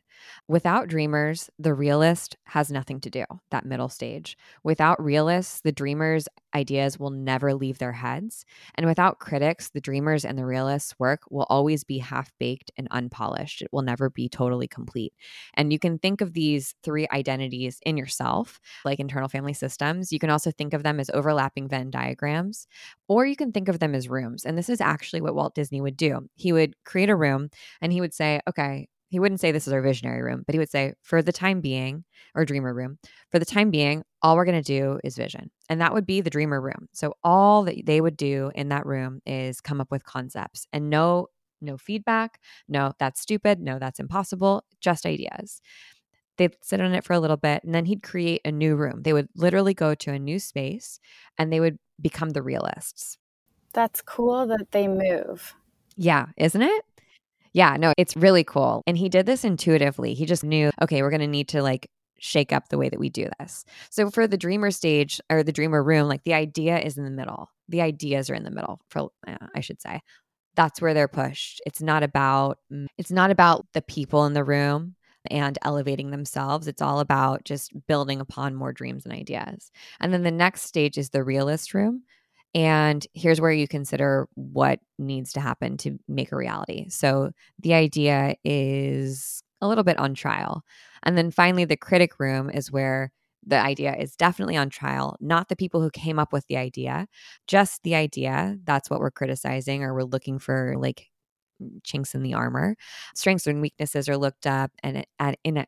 Without 0.48 0.88
dreamers, 0.88 1.50
the 1.60 1.74
realist 1.74 2.36
has 2.46 2.72
nothing 2.72 3.00
to 3.02 3.10
do, 3.10 3.26
that 3.52 3.66
middle 3.66 3.90
stage. 3.90 4.38
Without 4.64 5.02
realists, 5.02 5.62
the 5.62 5.72
dreamers 5.72 6.28
ideas 6.56 7.00
will 7.00 7.10
never 7.10 7.54
leave 7.54 7.78
their 7.78 7.92
heads. 7.92 8.46
And 8.76 8.86
without 8.86 9.20
critics, 9.20 9.70
the 9.70 9.82
dreamers 9.82 10.26
and 10.26 10.38
the 10.38 10.46
realists' 10.46 10.96
work 11.00 11.22
will 11.30 11.46
always 11.50 11.84
be 11.84 11.98
half 11.98 12.32
baked 12.40 12.72
and 12.78 12.88
unpolished. 12.92 13.62
It 13.62 13.70
will 13.72 13.82
never 13.82 14.10
be 14.10 14.30
totally 14.30 14.68
complete. 14.68 15.14
And 15.56 15.72
you 15.72 15.80
can 15.80 16.00
think 16.00 16.22
of 16.22 16.34
these 16.34 16.76
three 16.84 17.08
identities 17.12 17.80
in 17.86 17.98
yourself, 17.98 18.60
like 18.86 19.00
internal 19.00 19.30
family 19.30 19.54
systems. 19.54 20.12
You 20.12 20.20
can 20.20 20.30
also 20.30 20.52
think 20.52 20.74
of 20.74 20.84
them 20.84 21.00
as 21.00 21.10
overlapping 21.14 21.68
Venn 21.68 21.90
diagrams, 21.90 22.68
or 23.08 23.26
you 23.26 23.36
can 23.36 23.52
think 23.52 23.68
of 23.68 23.80
them 23.80 23.96
as 23.96 24.10
rooms. 24.10 24.46
And 24.46 24.58
this 24.58 24.70
is 24.70 24.82
actually 24.82 25.22
what 25.22 25.36
Walt 25.36 25.56
Disney 25.56 25.82
would 25.82 25.98
do. 25.98 26.30
He 26.36 26.54
would 26.54 26.76
create 26.84 27.10
a 27.10 27.16
room 27.16 27.50
and 27.82 27.92
he 27.92 28.02
would 28.02 28.14
say, 28.14 28.42
okay, 28.48 28.88
he 29.14 29.20
wouldn't 29.20 29.40
say 29.40 29.52
this 29.52 29.68
is 29.68 29.74
our 29.74 29.82
visionary 29.84 30.24
room, 30.24 30.42
but 30.44 30.56
he 30.56 30.60
would 30.60 30.72
say, 30.72 30.96
for 31.04 31.22
the 31.22 31.32
time 31.32 31.62
being, 31.62 32.04
or 32.34 32.46
dreamer 32.46 32.74
room, 32.74 32.98
for 33.30 33.38
the 33.38 33.46
time 33.46 33.70
being, 33.70 34.04
all 34.24 34.36
we're 34.36 34.44
going 34.44 34.60
to 34.60 34.64
do 34.64 35.00
is 35.04 35.16
vision. 35.16 35.52
And 35.70 35.80
that 35.82 35.94
would 35.94 36.08
be 36.08 36.20
the 36.20 36.32
dreamer 36.32 36.60
room. 36.60 36.90
So 36.94 37.14
all 37.24 37.62
that 37.66 37.86
they 37.86 38.02
would 38.02 38.18
do 38.18 38.52
in 38.56 38.70
that 38.70 38.88
room 38.88 39.22
is 39.24 39.62
come 39.62 39.80
up 39.80 39.92
with 39.92 40.04
concepts 40.04 40.66
and 40.74 40.90
no 40.90 41.28
no 41.62 41.78
feedback, 41.78 42.40
no 42.68 42.94
that's 42.98 43.22
stupid, 43.22 43.60
no 43.60 43.78
that's 43.78 44.00
impossible, 44.00 44.66
just 44.82 45.06
ideas. 45.06 45.62
They'd 46.38 46.56
sit 46.64 46.82
on 46.82 46.96
it 46.96 47.04
for 47.04 47.14
a 47.14 47.20
little 47.20 47.38
bit 47.38 47.64
and 47.64 47.76
then 47.76 47.86
he'd 47.86 48.02
create 48.02 48.42
a 48.44 48.52
new 48.52 48.76
room. 48.76 49.04
They 49.04 49.14
would 49.14 49.30
literally 49.36 49.76
go 49.76 49.94
to 49.94 50.12
a 50.12 50.18
new 50.18 50.40
space 50.40 51.00
and 51.38 51.54
they 51.54 51.60
would 51.60 51.78
become 52.02 52.32
the 52.32 52.42
realists. 52.42 53.20
That's 53.74 54.02
cool 54.02 54.48
that 54.48 54.72
they 54.72 54.88
move. 54.88 55.54
Yeah, 55.96 56.26
isn't 56.36 56.64
it? 56.64 56.84
Yeah, 57.54 57.78
no, 57.78 57.94
it's 57.98 58.16
really 58.16 58.44
cool. 58.44 58.82
And 58.88 58.98
he 58.98 59.10
did 59.10 59.26
this 59.26 59.44
intuitively. 59.44 60.14
He 60.14 60.26
just 60.26 60.44
knew, 60.44 60.72
okay, 60.82 61.02
we're 61.02 61.12
going 61.12 61.22
to 61.22 61.28
need 61.28 61.50
to 61.50 61.62
like 61.62 61.88
shake 62.20 62.52
up 62.52 62.70
the 62.70 62.78
way 62.78 62.90
that 62.90 63.00
we 63.00 63.10
do 63.10 63.28
this. 63.40 63.64
So 63.92 64.10
for 64.10 64.28
the 64.28 64.38
dreamer 64.38 64.72
stage 64.72 65.22
or 65.30 65.44
the 65.44 65.52
dreamer 65.52 65.84
room, 65.84 66.08
like 66.08 66.24
the 66.24 66.34
idea 66.34 66.80
is 66.80 66.98
in 66.98 67.04
the 67.04 67.12
middle. 67.12 67.50
The 67.70 67.82
ideas 67.82 68.30
are 68.30 68.36
in 68.36 68.44
the 68.44 68.52
middle 68.52 68.82
for 68.90 69.10
uh, 69.28 69.38
I 69.56 69.60
should 69.62 69.82
say. 69.82 70.02
That's 70.56 70.82
where 70.82 70.94
they're 70.94 71.08
pushed. 71.10 71.62
It's 71.66 71.82
not 71.82 72.04
about 72.04 72.60
mm, 72.72 72.88
it's 72.98 73.12
not 73.12 73.32
about 73.32 73.68
the 73.74 73.82
people 73.82 74.26
in 74.26 74.34
the 74.34 74.44
room 74.44 74.96
and 75.32 75.58
elevating 75.64 76.12
themselves. 76.12 76.68
It's 76.68 76.82
all 76.82 77.00
about 77.02 77.46
just 77.46 77.72
building 77.88 78.22
upon 78.22 78.56
more 78.56 78.74
dreams 78.74 79.06
and 79.06 79.14
ideas. 79.14 79.72
And 80.00 80.14
then 80.14 80.24
the 80.24 80.32
next 80.32 80.64
stage 80.64 80.98
is 80.98 81.10
the 81.12 81.24
realist 81.24 81.74
room, 81.74 82.04
and 82.54 83.06
here's 83.14 83.42
where 83.42 83.52
you 83.52 83.68
consider 83.68 84.28
what 84.36 84.80
needs 85.00 85.34
to 85.34 85.40
happen 85.40 85.78
to 85.78 85.98
make 86.08 86.32
a 86.32 86.36
reality. 86.36 86.88
So 86.90 87.32
the 87.60 87.74
idea 87.74 88.36
is 88.44 89.44
a 89.62 89.68
little 89.68 89.84
bit 89.84 89.98
on 89.98 90.14
trial. 90.14 90.64
And 91.04 91.18
then 91.18 91.32
finally, 91.32 91.66
the 91.66 91.78
critic 91.78 92.20
room 92.20 92.50
is 92.50 92.72
where 92.72 93.12
the 93.46 93.58
idea 93.60 93.96
is 93.96 94.16
definitely 94.16 94.56
on 94.56 94.70
trial, 94.70 95.18
not 95.20 95.50
the 95.50 95.56
people 95.56 95.82
who 95.82 95.90
came 95.90 96.20
up 96.20 96.32
with 96.32 96.46
the 96.48 96.58
idea, 96.58 97.08
just 97.48 97.84
the 97.84 97.96
idea. 97.96 98.58
That's 98.64 98.90
what 98.90 99.00
we're 99.00 99.12
criticizing, 99.12 99.84
or 99.84 99.94
we're 99.94 100.04
looking 100.04 100.40
for 100.40 100.76
like 100.78 101.10
chinks 101.84 102.16
in 102.16 102.24
the 102.24 102.34
armor. 102.34 102.76
Strengths 103.16 103.48
and 103.48 103.62
weaknesses 103.62 104.08
are 104.10 104.18
looked 104.18 104.48
up 104.48 104.72
and 104.82 105.06
at, 105.20 105.38
in 105.44 105.58
a, 105.58 105.66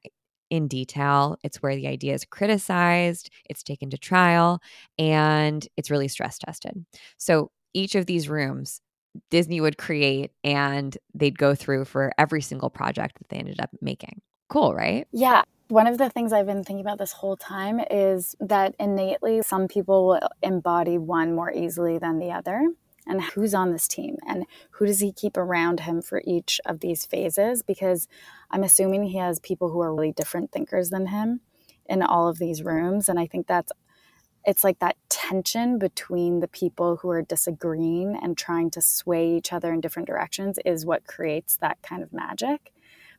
in 0.50 0.68
detail. 0.68 1.38
It's 1.44 1.62
where 1.62 1.75
the 1.75 1.88
idea 1.88 2.14
is 2.14 2.25
criticized, 2.25 3.30
it's 3.50 3.64
taken 3.64 3.90
to 3.90 3.98
trial, 3.98 4.62
and 4.98 5.68
it's 5.78 5.92
really 5.92 6.08
stress 6.08 6.38
tested. 6.38 6.86
So 7.18 7.52
each 7.74 7.96
of 7.96 8.06
these 8.06 8.30
rooms, 8.30 8.82
Disney 9.32 9.62
would 9.62 9.78
create 9.78 10.32
and 10.44 10.98
they'd 11.14 11.38
go 11.38 11.56
through 11.56 11.86
for 11.86 12.12
every 12.18 12.42
single 12.42 12.70
project 12.70 13.18
that 13.18 13.30
they 13.30 13.38
ended 13.38 13.60
up 13.60 13.70
making. 13.82 14.22
Cool, 14.50 14.74
right? 14.74 15.08
Yeah. 15.12 15.44
One 15.70 15.88
of 15.88 15.98
the 15.98 16.10
things 16.10 16.32
I've 16.32 16.46
been 16.46 16.64
thinking 16.64 16.86
about 16.86 17.00
this 17.00 17.12
whole 17.12 17.36
time 17.36 17.80
is 17.90 18.36
that 18.40 18.75
innately 18.80 19.42
some 19.42 19.68
people 19.68 20.08
will 20.08 20.30
embody 20.44 20.98
one 21.00 21.34
more 21.34 21.52
easily 21.52 21.98
than 21.98 22.20
the 22.20 22.32
other 22.32 22.68
and 23.07 23.21
who's 23.21 23.53
on 23.53 23.71
this 23.71 23.88
team 23.88 24.17
and 24.27 24.45
who 24.71 24.85
does 24.85 25.00
he 25.00 25.12
keep 25.12 25.38
around 25.38 25.81
him 25.81 26.01
for 26.01 26.21
each 26.25 26.59
of 26.65 26.79
these 26.79 27.05
phases 27.05 27.63
because 27.63 28.07
i'm 28.51 28.63
assuming 28.63 29.03
he 29.03 29.17
has 29.17 29.39
people 29.39 29.69
who 29.69 29.81
are 29.81 29.93
really 29.93 30.12
different 30.12 30.51
thinkers 30.51 30.89
than 30.89 31.07
him 31.07 31.41
in 31.88 32.01
all 32.01 32.27
of 32.27 32.39
these 32.39 32.63
rooms 32.63 33.09
and 33.09 33.19
i 33.19 33.25
think 33.25 33.47
that's 33.47 33.71
it's 34.47 34.63
like 34.63 34.77
that 34.79 34.95
tension 35.09 35.79
between 35.79 36.39
the 36.39 36.47
people 36.47 36.97
who 36.97 37.09
are 37.09 37.24
disagreeing 37.24 38.15
and 38.21 38.38
trying 38.38 38.69
to 38.69 38.81
sway 38.81 39.35
each 39.35 39.51
other 39.51 39.74
in 39.74 39.81
different 39.81 40.07
directions 40.07 40.59
is 40.63 40.85
what 40.85 41.07
creates 41.07 41.57
that 41.57 41.81
kind 41.81 42.03
of 42.03 42.13
magic 42.13 42.71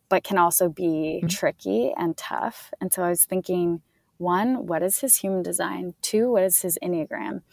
but 0.08 0.22
can 0.22 0.38
also 0.38 0.68
be 0.68 1.20
mm-hmm. 1.20 1.26
tricky 1.26 1.92
and 1.96 2.16
tough 2.16 2.72
and 2.80 2.92
so 2.92 3.02
i 3.02 3.08
was 3.08 3.24
thinking 3.24 3.82
one, 4.18 4.66
what 4.66 4.82
is 4.82 5.00
his 5.00 5.16
human 5.16 5.42
design? 5.42 5.94
Two, 6.02 6.32
what 6.32 6.44
is 6.44 6.62
his 6.62 6.78
Enneagram? 6.82 7.42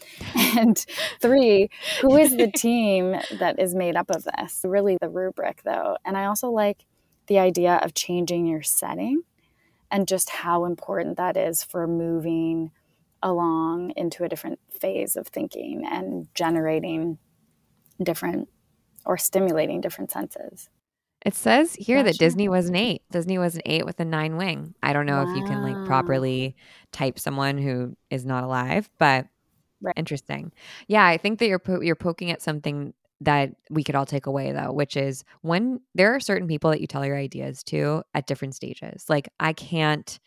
And 0.55 0.77
three, 1.19 1.69
who 2.01 2.15
is 2.15 2.37
the 2.37 2.51
team 2.55 3.15
that 3.39 3.59
is 3.59 3.73
made 3.73 3.95
up 3.95 4.11
of 4.11 4.23
this? 4.23 4.61
Really, 4.63 4.97
the 5.01 5.09
rubric, 5.09 5.63
though. 5.63 5.97
And 6.05 6.15
I 6.15 6.25
also 6.25 6.49
like 6.51 6.85
the 7.27 7.39
idea 7.39 7.79
of 7.81 7.95
changing 7.95 8.45
your 8.45 8.61
setting 8.61 9.23
and 9.89 10.07
just 10.07 10.29
how 10.29 10.65
important 10.65 11.17
that 11.17 11.37
is 11.37 11.63
for 11.63 11.87
moving 11.87 12.71
along 13.23 13.93
into 13.95 14.23
a 14.23 14.29
different 14.29 14.59
phase 14.69 15.15
of 15.15 15.27
thinking 15.27 15.83
and 15.89 16.27
generating 16.35 17.17
different 18.01 18.49
or 19.05 19.17
stimulating 19.17 19.81
different 19.81 20.11
senses. 20.11 20.69
It 21.25 21.35
says 21.35 21.73
here 21.75 21.97
gotcha. 21.97 22.11
that 22.11 22.19
Disney 22.19 22.49
was 22.49 22.67
an 22.67 22.75
eight. 22.75 23.01
Disney 23.11 23.37
was 23.37 23.55
an 23.55 23.61
eight 23.65 23.85
with 23.85 23.99
a 23.99 24.05
nine 24.05 24.35
wing. 24.35 24.75
I 24.83 24.91
don't 24.91 25.05
know 25.05 25.23
wow. 25.23 25.31
if 25.31 25.37
you 25.37 25.45
can 25.45 25.63
like 25.63 25.85
properly 25.87 26.55
type 26.91 27.17
someone 27.17 27.57
who 27.57 27.95
is 28.09 28.25
not 28.25 28.43
alive, 28.43 28.89
but 28.99 29.27
right. 29.81 29.93
interesting. 29.95 30.51
Yeah, 30.87 31.05
I 31.05 31.17
think 31.17 31.39
that 31.39 31.47
you're 31.47 31.59
po- 31.59 31.81
you're 31.81 31.95
poking 31.95 32.29
at 32.31 32.41
something 32.41 32.93
that 33.21 33.55
we 33.69 33.83
could 33.83 33.95
all 33.95 34.05
take 34.05 34.25
away 34.25 34.51
though, 34.51 34.73
which 34.73 34.97
is 34.97 35.23
when 35.41 35.79
there 35.95 36.13
are 36.13 36.19
certain 36.19 36.47
people 36.47 36.71
that 36.71 36.81
you 36.81 36.87
tell 36.87 37.05
your 37.05 37.17
ideas 37.17 37.63
to 37.63 38.03
at 38.13 38.27
different 38.27 38.55
stages. 38.55 39.05
Like 39.07 39.29
I 39.39 39.53
can't 39.53 40.19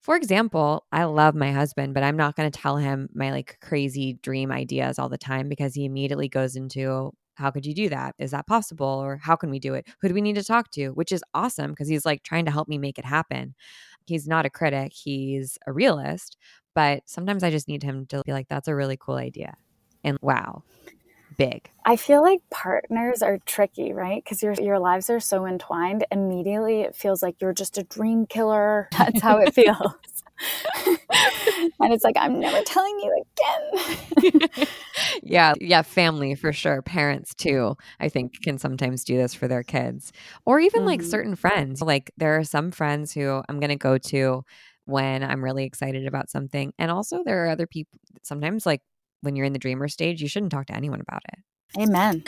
for 0.00 0.16
example, 0.16 0.86
I 0.92 1.04
love 1.04 1.34
my 1.34 1.52
husband, 1.52 1.92
but 1.92 2.02
I'm 2.02 2.16
not 2.16 2.36
going 2.36 2.50
to 2.50 2.58
tell 2.58 2.76
him 2.76 3.08
my 3.12 3.30
like 3.30 3.58
crazy 3.60 4.14
dream 4.14 4.52
ideas 4.52 4.98
all 4.98 5.08
the 5.08 5.18
time 5.18 5.48
because 5.48 5.74
he 5.74 5.84
immediately 5.84 6.28
goes 6.28 6.56
into 6.56 7.12
how 7.38 7.50
could 7.50 7.64
you 7.64 7.74
do 7.74 7.88
that? 7.88 8.14
Is 8.18 8.32
that 8.32 8.46
possible? 8.46 8.86
Or 8.86 9.16
how 9.16 9.36
can 9.36 9.50
we 9.50 9.58
do 9.58 9.74
it? 9.74 9.86
Who 10.00 10.08
do 10.08 10.14
we 10.14 10.20
need 10.20 10.34
to 10.34 10.44
talk 10.44 10.70
to? 10.72 10.88
Which 10.90 11.12
is 11.12 11.22
awesome 11.34 11.70
because 11.70 11.88
he's 11.88 12.04
like 12.04 12.22
trying 12.22 12.44
to 12.46 12.50
help 12.50 12.68
me 12.68 12.78
make 12.78 12.98
it 12.98 13.04
happen. 13.04 13.54
He's 14.06 14.26
not 14.26 14.46
a 14.46 14.50
critic, 14.50 14.92
he's 14.92 15.58
a 15.66 15.72
realist. 15.72 16.36
But 16.74 17.02
sometimes 17.06 17.42
I 17.42 17.50
just 17.50 17.68
need 17.68 17.82
him 17.82 18.06
to 18.06 18.22
be 18.24 18.32
like, 18.32 18.48
that's 18.48 18.68
a 18.68 18.74
really 18.74 18.96
cool 18.96 19.16
idea. 19.16 19.56
And 20.04 20.18
wow, 20.20 20.62
big. 21.36 21.70
I 21.84 21.96
feel 21.96 22.22
like 22.22 22.40
partners 22.50 23.22
are 23.22 23.38
tricky, 23.46 23.92
right? 23.92 24.22
Because 24.22 24.42
your 24.42 24.54
your 24.54 24.78
lives 24.78 25.10
are 25.10 25.20
so 25.20 25.46
entwined. 25.46 26.06
Immediately, 26.10 26.82
it 26.82 26.94
feels 26.94 27.22
like 27.22 27.36
you're 27.40 27.52
just 27.52 27.78
a 27.78 27.82
dream 27.82 28.26
killer. 28.26 28.88
That's 28.96 29.20
how 29.20 29.38
it 29.38 29.54
feels. 29.54 29.94
and 31.80 31.92
it's 31.92 32.04
like 32.04 32.16
i'm 32.18 32.38
never 32.38 32.62
telling 32.62 32.98
you 33.00 33.24
again. 34.32 34.48
Yeah 35.22 35.54
yeah 35.60 35.82
family 35.82 36.34
for 36.34 36.52
sure 36.52 36.82
parents 36.82 37.34
too 37.34 37.76
i 38.00 38.08
think 38.08 38.40
can 38.42 38.58
sometimes 38.58 39.04
do 39.04 39.16
this 39.16 39.34
for 39.34 39.48
their 39.48 39.62
kids 39.62 40.12
or 40.44 40.60
even 40.60 40.80
mm-hmm. 40.80 40.88
like 40.88 41.02
certain 41.02 41.34
friends 41.34 41.80
like 41.80 42.10
there 42.16 42.36
are 42.38 42.44
some 42.44 42.70
friends 42.70 43.12
who 43.12 43.42
i'm 43.48 43.60
going 43.60 43.70
to 43.70 43.76
go 43.76 43.98
to 43.98 44.44
when 44.86 45.22
i'm 45.22 45.42
really 45.42 45.64
excited 45.64 46.06
about 46.06 46.30
something 46.30 46.72
and 46.78 46.90
also 46.90 47.22
there 47.24 47.44
are 47.44 47.48
other 47.48 47.66
people 47.66 47.98
sometimes 48.22 48.66
like 48.66 48.80
when 49.20 49.36
you're 49.36 49.46
in 49.46 49.52
the 49.52 49.58
dreamer 49.58 49.88
stage 49.88 50.20
you 50.20 50.28
shouldn't 50.28 50.52
talk 50.52 50.66
to 50.66 50.74
anyone 50.74 51.00
about 51.00 51.22
it. 51.32 51.80
Amen 51.80 52.24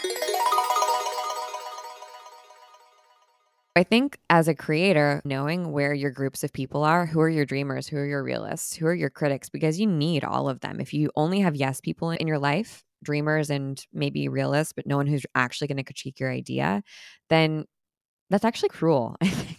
I 3.81 3.83
think 3.83 4.19
as 4.29 4.47
a 4.47 4.55
creator, 4.55 5.23
knowing 5.25 5.73
where 5.73 5.95
your 5.95 6.11
groups 6.11 6.45
of 6.45 6.53
people 6.53 6.85
are, 6.85 7.07
who 7.07 7.19
are 7.19 7.31
your 7.31 7.47
dreamers, 7.47 7.89
who 7.89 7.97
are 7.97 8.05
your 8.05 8.23
realists, 8.23 8.77
who 8.77 8.85
are 8.85 8.95
your 8.95 9.09
critics, 9.09 9.49
because 9.49 9.81
you 9.81 9.87
need 9.87 10.23
all 10.23 10.51
of 10.51 10.61
them. 10.61 10.81
If 10.81 10.93
you 10.93 11.11
only 11.17 11.41
have 11.41 11.57
yes 11.57 11.81
people 11.81 12.11
in 12.11 12.27
your 12.27 12.39
life, 12.39 12.85
dreamers 13.03 13.49
and 13.49 13.83
maybe 13.91 14.29
realists, 14.29 14.75
but 14.75 14.87
no 14.87 14.99
one 14.99 15.07
who's 15.07 15.25
actually 15.35 15.69
going 15.69 15.79
to 15.79 15.83
critique 15.83 16.21
your 16.21 16.31
idea, 16.31 16.83
then 17.31 17.65
that's 18.29 18.45
actually 18.45 18.69
cruel, 18.69 19.17
I 19.23 19.31
think. 19.31 19.57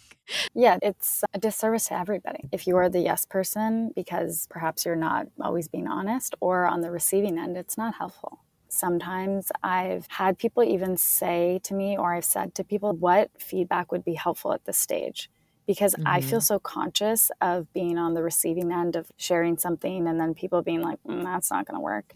Yeah, 0.54 0.78
it's 0.82 1.24
a 1.34 1.40
disservice 1.40 1.86
to 1.86 1.94
everybody. 1.98 2.48
If 2.52 2.68
you 2.68 2.76
are 2.76 2.88
the 2.88 3.00
yes 3.00 3.26
person 3.26 3.90
because 3.96 4.46
perhaps 4.48 4.86
you're 4.86 4.94
not 4.94 5.26
always 5.40 5.66
being 5.66 5.88
honest, 5.88 6.36
or 6.38 6.66
on 6.66 6.80
the 6.80 6.92
receiving 6.92 7.40
end, 7.40 7.56
it's 7.56 7.76
not 7.76 7.96
helpful. 7.96 8.38
Sometimes 8.74 9.52
I've 9.62 10.06
had 10.08 10.38
people 10.38 10.62
even 10.64 10.96
say 10.96 11.60
to 11.64 11.74
me, 11.74 11.98
or 11.98 12.14
I've 12.14 12.24
said 12.24 12.54
to 12.54 12.64
people, 12.64 12.94
what 12.94 13.30
feedback 13.38 13.92
would 13.92 14.02
be 14.02 14.14
helpful 14.14 14.54
at 14.54 14.64
this 14.64 14.78
stage? 14.78 15.28
Because 15.66 15.94
mm-hmm. 15.94 16.08
I 16.08 16.22
feel 16.22 16.38
mm-hmm. 16.38 16.54
so 16.54 16.58
conscious 16.58 17.30
of 17.42 17.70
being 17.74 17.98
on 17.98 18.14
the 18.14 18.22
receiving 18.22 18.72
end 18.72 18.96
of 18.96 19.12
sharing 19.18 19.58
something 19.58 20.08
and 20.08 20.18
then 20.18 20.32
people 20.32 20.62
being 20.62 20.80
like, 20.80 20.98
mm, 21.06 21.22
that's 21.22 21.50
not 21.50 21.66
going 21.66 21.76
to 21.76 21.82
work. 21.82 22.14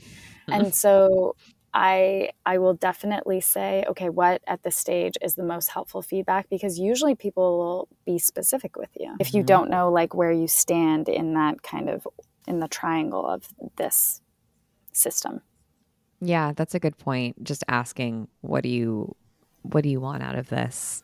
and 0.48 0.74
so 0.84 1.36
I 1.74 2.30
I 2.46 2.56
will 2.56 2.72
definitely 2.72 3.42
say, 3.42 3.84
okay, 3.88 4.08
what 4.08 4.40
at 4.46 4.62
this 4.62 4.76
stage 4.76 5.18
is 5.20 5.34
the 5.34 5.42
most 5.42 5.68
helpful 5.68 6.00
feedback? 6.00 6.48
Because 6.48 6.78
usually 6.78 7.14
people 7.14 7.58
will 7.58 7.88
be 8.06 8.18
specific 8.18 8.76
with 8.76 8.96
you. 8.98 9.14
If 9.20 9.34
you 9.34 9.40
mm-hmm. 9.40 9.46
don't 9.46 9.70
know 9.70 9.92
like 9.92 10.14
where 10.14 10.32
you 10.32 10.48
stand 10.48 11.10
in 11.10 11.34
that 11.34 11.62
kind 11.62 11.90
of 11.90 12.08
in 12.48 12.60
the 12.60 12.68
triangle 12.68 13.26
of 13.26 13.46
this 13.76 14.22
system. 14.94 15.42
Yeah, 16.20 16.52
that's 16.54 16.74
a 16.74 16.80
good 16.80 16.96
point. 16.98 17.42
Just 17.44 17.64
asking 17.68 18.28
what 18.40 18.62
do 18.62 18.68
you 18.68 19.14
what 19.62 19.82
do 19.82 19.88
you 19.88 20.00
want 20.00 20.22
out 20.22 20.36
of 20.36 20.48
this 20.48 21.02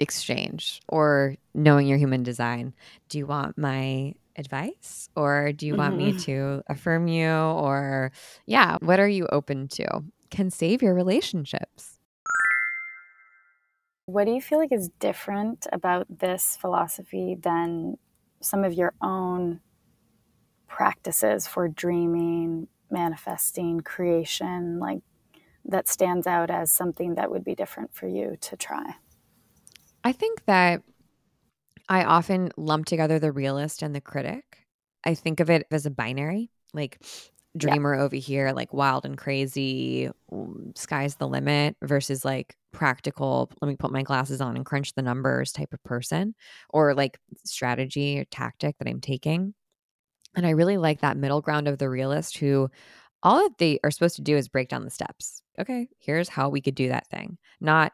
exchange 0.00 0.80
or 0.88 1.36
knowing 1.54 1.86
your 1.86 1.98
human 1.98 2.22
design? 2.22 2.74
Do 3.08 3.18
you 3.18 3.26
want 3.26 3.56
my 3.56 4.14
advice 4.36 5.08
or 5.16 5.52
do 5.52 5.66
you 5.66 5.76
want 5.76 5.96
mm-hmm. 5.96 6.16
me 6.16 6.18
to 6.24 6.62
affirm 6.68 7.08
you 7.08 7.28
or 7.28 8.12
yeah, 8.46 8.76
what 8.80 9.00
are 9.00 9.08
you 9.08 9.26
open 9.28 9.68
to? 9.68 10.04
Can 10.30 10.50
save 10.50 10.82
your 10.82 10.94
relationships. 10.94 11.98
What 14.06 14.24
do 14.24 14.32
you 14.32 14.40
feel 14.40 14.58
like 14.58 14.72
is 14.72 14.90
different 14.98 15.66
about 15.72 16.06
this 16.18 16.58
philosophy 16.60 17.36
than 17.40 17.96
some 18.40 18.64
of 18.64 18.74
your 18.74 18.92
own 19.00 19.60
practices 20.68 21.46
for 21.46 21.68
dreaming, 21.68 22.68
manifesting, 22.94 23.80
creation, 23.80 24.78
like 24.78 25.02
that 25.66 25.88
stands 25.88 26.26
out 26.26 26.50
as 26.50 26.72
something 26.72 27.16
that 27.16 27.30
would 27.30 27.44
be 27.44 27.54
different 27.54 27.94
for 27.94 28.08
you 28.08 28.38
to 28.40 28.56
try? 28.56 28.94
I 30.02 30.12
think 30.12 30.44
that 30.46 30.82
I 31.88 32.04
often 32.04 32.50
lump 32.56 32.86
together 32.86 33.18
the 33.18 33.32
realist 33.32 33.82
and 33.82 33.94
the 33.94 34.00
critic. 34.00 34.44
I 35.04 35.14
think 35.14 35.40
of 35.40 35.50
it 35.50 35.66
as 35.70 35.84
a 35.84 35.90
binary, 35.90 36.50
like 36.72 37.02
dreamer 37.56 37.94
yeah. 37.94 38.02
over 38.02 38.16
here, 38.16 38.52
like 38.52 38.72
wild 38.72 39.04
and 39.04 39.16
crazy, 39.16 40.10
sky's 40.74 41.16
the 41.16 41.28
limit, 41.28 41.76
versus 41.82 42.24
like 42.24 42.56
practical, 42.72 43.50
let 43.60 43.68
me 43.68 43.76
put 43.76 43.92
my 43.92 44.02
glasses 44.02 44.40
on 44.40 44.56
and 44.56 44.66
crunch 44.66 44.94
the 44.94 45.02
numbers 45.02 45.52
type 45.52 45.72
of 45.72 45.82
person, 45.84 46.34
or 46.70 46.94
like 46.94 47.18
strategy 47.44 48.18
or 48.18 48.24
tactic 48.24 48.76
that 48.78 48.88
I'm 48.88 49.00
taking. 49.00 49.54
And 50.36 50.46
I 50.46 50.50
really 50.50 50.76
like 50.76 51.00
that 51.00 51.16
middle 51.16 51.40
ground 51.40 51.68
of 51.68 51.78
the 51.78 51.88
realist 51.88 52.38
who 52.38 52.70
all 53.22 53.38
that 53.38 53.58
they 53.58 53.78
are 53.82 53.90
supposed 53.90 54.16
to 54.16 54.22
do 54.22 54.36
is 54.36 54.48
break 54.48 54.68
down 54.68 54.84
the 54.84 54.90
steps. 54.90 55.42
Okay, 55.58 55.88
here's 55.98 56.28
how 56.28 56.48
we 56.48 56.60
could 56.60 56.74
do 56.74 56.88
that 56.88 57.08
thing. 57.08 57.38
Not 57.60 57.92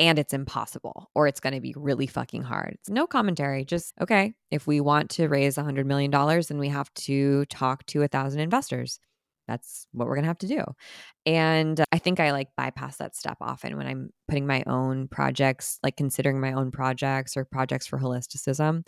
and 0.00 0.18
it's 0.18 0.32
impossible 0.32 1.10
or 1.14 1.28
it's 1.28 1.40
going 1.40 1.52
to 1.52 1.60
be 1.60 1.74
really 1.76 2.06
fucking 2.06 2.42
hard. 2.42 2.78
It's 2.80 2.88
no 2.88 3.06
commentary. 3.06 3.66
Just, 3.66 3.92
okay, 4.00 4.32
if 4.50 4.66
we 4.66 4.80
want 4.80 5.10
to 5.10 5.28
raise 5.28 5.58
a 5.58 5.62
$100 5.62 5.84
million, 5.84 6.10
then 6.10 6.58
we 6.58 6.70
have 6.70 6.92
to 6.94 7.44
talk 7.46 7.84
to 7.86 8.02
a 8.02 8.08
thousand 8.08 8.40
investors. 8.40 8.98
That's 9.46 9.86
what 9.92 10.08
we're 10.08 10.14
going 10.14 10.24
to 10.24 10.28
have 10.28 10.38
to 10.38 10.46
do. 10.48 10.64
And 11.26 11.80
uh, 11.80 11.84
I 11.92 11.98
think 11.98 12.18
I 12.18 12.30
like 12.30 12.48
bypass 12.56 12.96
that 12.96 13.14
step 13.14 13.36
often 13.42 13.76
when 13.76 13.86
I'm 13.86 14.10
putting 14.26 14.46
my 14.46 14.62
own 14.66 15.06
projects, 15.08 15.78
like 15.82 15.98
considering 15.98 16.40
my 16.40 16.54
own 16.54 16.70
projects 16.70 17.36
or 17.36 17.44
projects 17.44 17.86
for 17.86 17.98
holisticism. 17.98 18.86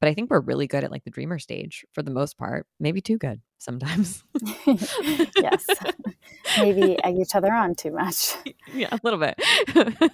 But 0.00 0.08
I 0.08 0.14
think 0.14 0.30
we're 0.30 0.40
really 0.40 0.66
good 0.66 0.84
at 0.84 0.90
like 0.90 1.04
the 1.04 1.10
dreamer 1.10 1.38
stage 1.38 1.84
for 1.92 2.02
the 2.02 2.10
most 2.10 2.36
part, 2.36 2.66
maybe 2.78 3.00
too 3.00 3.16
good 3.16 3.40
sometimes. 3.58 4.22
yes. 5.36 5.66
maybe 6.58 7.02
egg 7.02 7.16
each 7.18 7.34
other 7.34 7.52
on 7.52 7.74
too 7.74 7.92
much. 7.92 8.34
Yeah, 8.74 8.88
a 8.92 9.00
little 9.04 9.20
bit. 9.20 9.40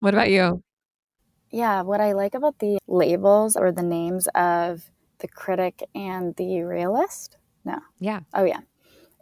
what 0.00 0.14
about 0.14 0.30
you? 0.30 0.62
Yeah, 1.50 1.82
what 1.82 2.00
I 2.00 2.12
like 2.12 2.34
about 2.34 2.58
the 2.58 2.78
labels 2.88 3.56
or 3.56 3.70
the 3.70 3.82
names 3.82 4.26
of 4.34 4.90
the 5.18 5.28
critic 5.28 5.82
and 5.94 6.34
the 6.36 6.62
realist, 6.62 7.36
no. 7.64 7.78
Yeah. 8.00 8.20
Oh, 8.34 8.44
yeah. 8.44 8.60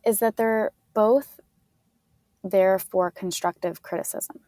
Is 0.06 0.20
that 0.20 0.36
they're 0.36 0.70
both 0.94 1.40
there 2.42 2.78
for 2.78 3.10
constructive 3.10 3.82
criticism. 3.82 4.40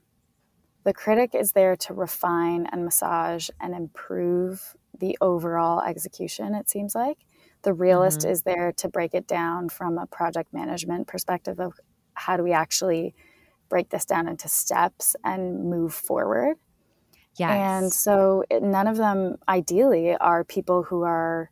The 0.89 0.95
critic 0.95 1.35
is 1.35 1.53
there 1.53 1.77
to 1.77 1.93
refine 1.93 2.67
and 2.73 2.83
massage 2.83 3.51
and 3.61 3.75
improve 3.75 4.75
the 4.99 5.19
overall 5.21 5.83
execution, 5.83 6.55
it 6.55 6.71
seems 6.71 6.95
like. 6.95 7.19
The 7.61 7.75
realist 7.75 8.21
mm-hmm. 8.21 8.31
is 8.31 8.43
there 8.45 8.73
to 8.79 8.89
break 8.89 9.13
it 9.13 9.27
down 9.27 9.69
from 9.69 9.99
a 9.99 10.07
project 10.07 10.55
management 10.55 11.07
perspective 11.07 11.61
of 11.61 11.75
how 12.15 12.39
do 12.39 12.43
we 12.43 12.53
actually 12.53 13.15
break 13.69 13.91
this 13.91 14.07
down 14.07 14.29
into 14.29 14.49
steps 14.49 15.15
and 15.23 15.69
move 15.69 15.93
forward. 15.93 16.57
Yes. 17.37 17.51
And 17.51 17.93
so 17.93 18.45
it, 18.49 18.63
none 18.63 18.87
of 18.87 18.97
them 18.97 19.37
ideally 19.47 20.17
are 20.17 20.43
people 20.43 20.85
who 20.85 21.03
are 21.03 21.51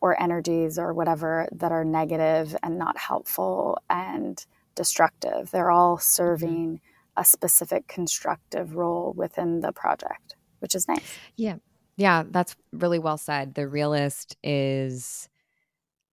or 0.00 0.18
energies 0.18 0.78
or 0.78 0.94
whatever 0.94 1.46
that 1.52 1.72
are 1.72 1.84
negative 1.84 2.56
and 2.62 2.78
not 2.78 2.96
helpful 2.96 3.76
and 3.90 4.46
destructive. 4.74 5.50
They're 5.50 5.70
all 5.70 5.96
mm-hmm. 5.96 6.02
serving 6.02 6.66
mm-hmm. 6.76 6.91
A 7.16 7.24
specific 7.24 7.88
constructive 7.88 8.74
role 8.74 9.12
within 9.16 9.60
the 9.60 9.72
project, 9.72 10.36
which 10.60 10.74
is 10.74 10.88
nice. 10.88 11.18
Yeah. 11.36 11.56
Yeah, 11.96 12.24
that's 12.30 12.56
really 12.72 12.98
well 12.98 13.18
said. 13.18 13.54
The 13.54 13.68
realist 13.68 14.36
is 14.42 15.28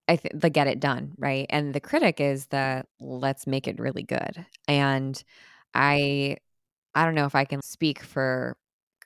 I 0.08 0.20
the 0.34 0.50
get 0.50 0.68
it 0.68 0.79
done, 0.79 1.13
right? 1.18 1.46
And 1.50 1.74
the 1.74 1.79
critic 1.79 2.20
is 2.20 2.48
the 2.48 2.84
let's 3.00 3.48
make 3.48 3.68
it 3.68 3.79
really 3.79 4.03
good. 4.03 4.46
And 4.68 5.22
I 5.74 6.38
I 6.96 7.06
don't 7.06 7.15
know 7.15 7.25
if 7.25 7.36
I 7.36 7.46
can 7.46 7.62
speak 7.62 8.03
for 8.03 8.58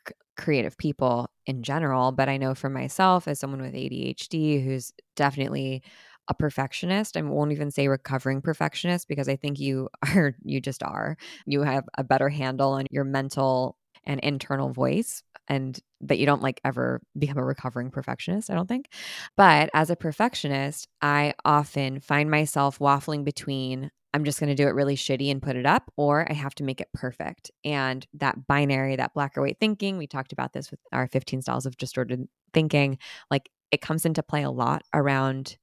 c- 0.07 0.13
creative 0.37 0.77
people 0.77 1.29
in 1.45 1.63
general, 1.63 2.11
but 2.11 2.29
I 2.29 2.37
know 2.37 2.55
for 2.55 2.69
myself 2.69 3.27
as 3.27 3.39
someone 3.39 3.61
with 3.61 3.75
ADHD 3.75 4.61
who's 4.61 4.93
definitely 5.15 5.83
a 6.27 6.33
perfectionist. 6.33 7.17
I 7.17 7.21
won't 7.21 7.51
even 7.51 7.71
say 7.71 7.87
recovering 7.87 8.41
perfectionist 8.41 9.07
because 9.07 9.27
I 9.27 9.35
think 9.35 9.59
you 9.59 9.89
are 10.15 10.35
you 10.43 10.61
just 10.61 10.83
are. 10.83 11.17
You 11.45 11.63
have 11.63 11.85
a 11.97 12.03
better 12.03 12.29
handle 12.29 12.71
on 12.71 12.85
your 12.91 13.03
mental 13.03 13.77
and 14.05 14.19
internal 14.19 14.69
voice 14.69 15.23
and 15.47 15.79
that 16.01 16.19
you 16.19 16.25
don't 16.25 16.41
like 16.41 16.59
ever 16.63 17.01
become 17.17 17.37
a 17.37 17.43
recovering 17.43 17.91
perfectionist, 17.91 18.49
I 18.49 18.55
don't 18.55 18.67
think. 18.67 18.89
But 19.35 19.69
as 19.73 19.89
a 19.89 19.95
perfectionist, 19.95 20.87
I 21.01 21.33
often 21.45 21.99
find 21.99 22.29
myself 22.29 22.79
waffling 22.79 23.23
between 23.23 23.91
I'm 24.13 24.25
just 24.25 24.39
going 24.39 24.49
to 24.49 24.55
do 24.55 24.67
it 24.67 24.75
really 24.75 24.95
shitty 24.95 25.31
and 25.31 25.41
put 25.41 25.55
it 25.55 25.65
up, 25.65 25.91
or 25.97 26.29
I 26.29 26.33
have 26.33 26.53
to 26.55 26.63
make 26.63 26.79
it 26.79 26.89
perfect. 26.93 27.49
And 27.65 28.05
that 28.13 28.45
binary, 28.45 28.95
that 28.95 29.15
black 29.15 29.35
or 29.35 29.41
white 29.41 29.57
thinking, 29.59 29.97
we 29.97 30.05
talked 30.05 30.31
about 30.31 30.53
this 30.53 30.69
with 30.69 30.79
our 30.91 31.07
15 31.07 31.41
styles 31.41 31.65
of 31.65 31.77
distorted 31.77 32.27
thinking, 32.53 32.99
like 33.31 33.49
it 33.71 33.81
comes 33.81 34.05
into 34.05 34.21
play 34.21 34.43
a 34.43 34.51
lot 34.51 34.83
around 34.93 35.57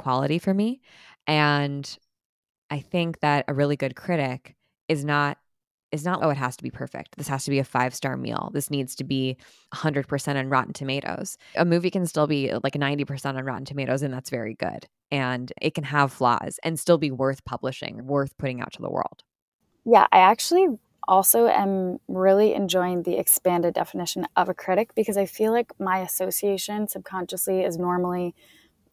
quality 0.00 0.38
for 0.38 0.54
me. 0.54 0.80
And 1.26 1.98
I 2.70 2.80
think 2.80 3.20
that 3.20 3.44
a 3.48 3.54
really 3.54 3.76
good 3.76 3.94
critic 3.94 4.56
is 4.88 5.04
not 5.04 5.38
is 5.92 6.04
not, 6.04 6.22
oh, 6.22 6.30
it 6.30 6.36
has 6.36 6.56
to 6.56 6.62
be 6.62 6.70
perfect. 6.70 7.16
This 7.16 7.26
has 7.26 7.44
to 7.44 7.50
be 7.50 7.58
a 7.58 7.64
five 7.64 7.94
star 7.94 8.16
meal. 8.16 8.50
This 8.54 8.70
needs 8.70 8.94
to 8.96 9.04
be 9.04 9.36
100% 9.74 10.36
on 10.36 10.48
Rotten 10.48 10.72
Tomatoes. 10.72 11.36
A 11.56 11.64
movie 11.64 11.90
can 11.90 12.06
still 12.06 12.28
be 12.28 12.52
like 12.62 12.74
90% 12.74 13.34
on 13.34 13.44
Rotten 13.44 13.64
Tomatoes, 13.64 14.02
and 14.02 14.14
that's 14.14 14.30
very 14.30 14.54
good. 14.54 14.86
And 15.10 15.52
it 15.60 15.74
can 15.74 15.84
have 15.84 16.12
flaws 16.12 16.60
and 16.62 16.78
still 16.78 16.98
be 16.98 17.10
worth 17.10 17.44
publishing, 17.44 18.06
worth 18.06 18.38
putting 18.38 18.60
out 18.60 18.72
to 18.74 18.82
the 18.82 18.90
world. 18.90 19.24
Yeah, 19.84 20.06
I 20.12 20.20
actually 20.20 20.68
also 21.08 21.48
am 21.48 21.98
really 22.06 22.54
enjoying 22.54 23.02
the 23.02 23.18
expanded 23.18 23.74
definition 23.74 24.28
of 24.36 24.48
a 24.48 24.54
critic 24.54 24.94
because 24.94 25.16
I 25.16 25.26
feel 25.26 25.50
like 25.50 25.72
my 25.80 25.98
association 25.98 26.86
subconsciously 26.86 27.62
is 27.62 27.76
normally 27.78 28.34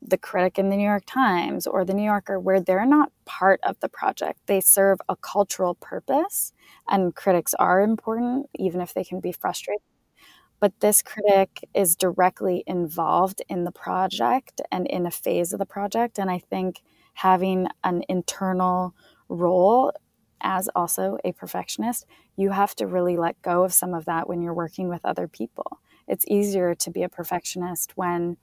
the 0.02 0.18
critic 0.18 0.60
in 0.60 0.70
the 0.70 0.78
New 0.78 0.84
York 0.88 1.04
Times 1.06 1.68
or 1.68 1.84
the 1.86 1.94
New 1.94 2.04
Yorker, 2.04 2.40
where 2.40 2.62
they're 2.62 2.86
not 2.86 3.12
part 3.26 3.60
of 3.64 3.80
the 3.80 3.90
project. 3.90 4.40
They 4.48 4.62
serve 4.62 5.00
a 5.10 5.16
cultural 5.16 5.76
purpose, 5.76 6.54
and 6.90 7.16
critics 7.16 7.54
are 7.56 7.82
important, 7.82 8.48
even 8.56 8.82
if 8.82 8.94
they 8.94 9.04
can 9.04 9.20
be 9.20 9.32
frustrating. 9.32 9.82
But 10.60 10.80
this 10.80 11.02
critic 11.04 11.64
is 11.74 11.96
directly 11.96 12.64
involved 12.66 13.42
in 13.48 13.64
the 13.64 13.72
project 13.72 14.62
and 14.72 14.88
in 14.88 15.06
a 15.06 15.12
phase 15.12 15.54
of 15.54 15.60
the 15.60 15.66
project. 15.66 16.18
And 16.18 16.32
I 16.32 16.40
think 16.40 16.82
having 17.14 17.68
an 17.84 18.04
internal 18.10 18.94
role 19.30 19.92
as 20.42 20.70
also 20.76 21.18
a 21.24 21.32
perfectionist, 21.34 22.06
you 22.36 22.52
have 22.52 22.76
to 22.76 22.88
really 22.88 23.18
let 23.18 23.42
go 23.42 23.64
of 23.64 23.74
some 23.74 23.94
of 23.94 24.06
that 24.06 24.28
when 24.28 24.42
you're 24.42 24.54
working 24.54 24.90
with 24.90 25.04
other 25.06 25.28
people. 25.28 25.80
It's 26.08 26.26
easier 26.28 26.74
to 26.76 26.92
be 26.92 27.04
a 27.04 27.10
perfectionist 27.10 27.94
when 27.96 28.38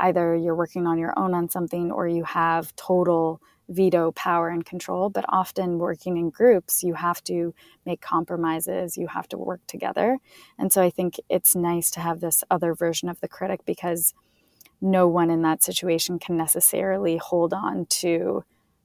either 0.00 0.34
you're 0.34 0.54
working 0.54 0.86
on 0.86 0.98
your 0.98 1.18
own 1.18 1.34
on 1.34 1.48
something 1.48 1.90
or 1.90 2.08
you 2.08 2.24
have 2.24 2.74
total 2.76 3.40
veto 3.68 4.12
power 4.12 4.48
and 4.48 4.64
control. 4.64 5.08
But 5.08 5.24
often, 5.28 5.78
working 5.78 6.16
in 6.16 6.30
groups, 6.30 6.82
you 6.82 6.94
have 6.94 7.22
to 7.24 7.54
make 7.86 8.00
compromises, 8.00 8.96
you 8.96 9.08
have 9.08 9.28
to 9.28 9.38
work 9.38 9.60
together. 9.66 10.18
And 10.58 10.72
so, 10.72 10.82
I 10.82 10.90
think 10.90 11.16
it's 11.28 11.54
nice 11.56 11.90
to 11.92 12.00
have 12.00 12.20
this 12.20 12.44
other 12.50 12.74
version 12.74 13.08
of 13.08 13.20
the 13.20 13.28
critic 13.28 13.60
because 13.64 14.14
no 14.80 15.08
one 15.08 15.30
in 15.30 15.42
that 15.42 15.62
situation 15.62 16.18
can 16.18 16.36
necessarily 16.36 17.16
hold 17.16 17.54
on 17.54 17.86
to 17.86 18.44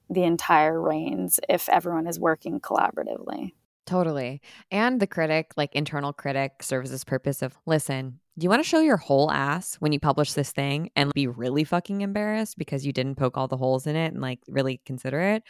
the 0.09 0.23
entire 0.23 0.81
reins 0.81 1.39
if 1.49 1.69
everyone 1.69 2.07
is 2.07 2.19
working 2.19 2.59
collaboratively. 2.59 3.51
Totally. 3.89 4.39
And 4.69 4.99
the 4.99 5.07
critic, 5.07 5.53
like 5.57 5.73
internal 5.73 6.13
critic, 6.13 6.61
serves 6.61 6.91
this 6.91 7.03
purpose 7.03 7.41
of 7.41 7.57
listen, 7.65 8.19
do 8.37 8.43
you 8.43 8.49
want 8.49 8.61
to 8.61 8.69
show 8.69 8.81
your 8.81 8.97
whole 8.97 9.31
ass 9.31 9.77
when 9.79 9.91
you 9.91 9.99
publish 9.99 10.33
this 10.33 10.51
thing 10.51 10.91
and 10.95 11.11
be 11.15 11.25
really 11.25 11.63
fucking 11.63 12.01
embarrassed 12.01 12.59
because 12.59 12.85
you 12.85 12.93
didn't 12.93 13.15
poke 13.15 13.35
all 13.35 13.47
the 13.47 13.57
holes 13.57 13.87
in 13.87 13.95
it 13.95 14.13
and 14.13 14.21
like 14.21 14.41
really 14.47 14.79
consider 14.85 15.19
it? 15.19 15.41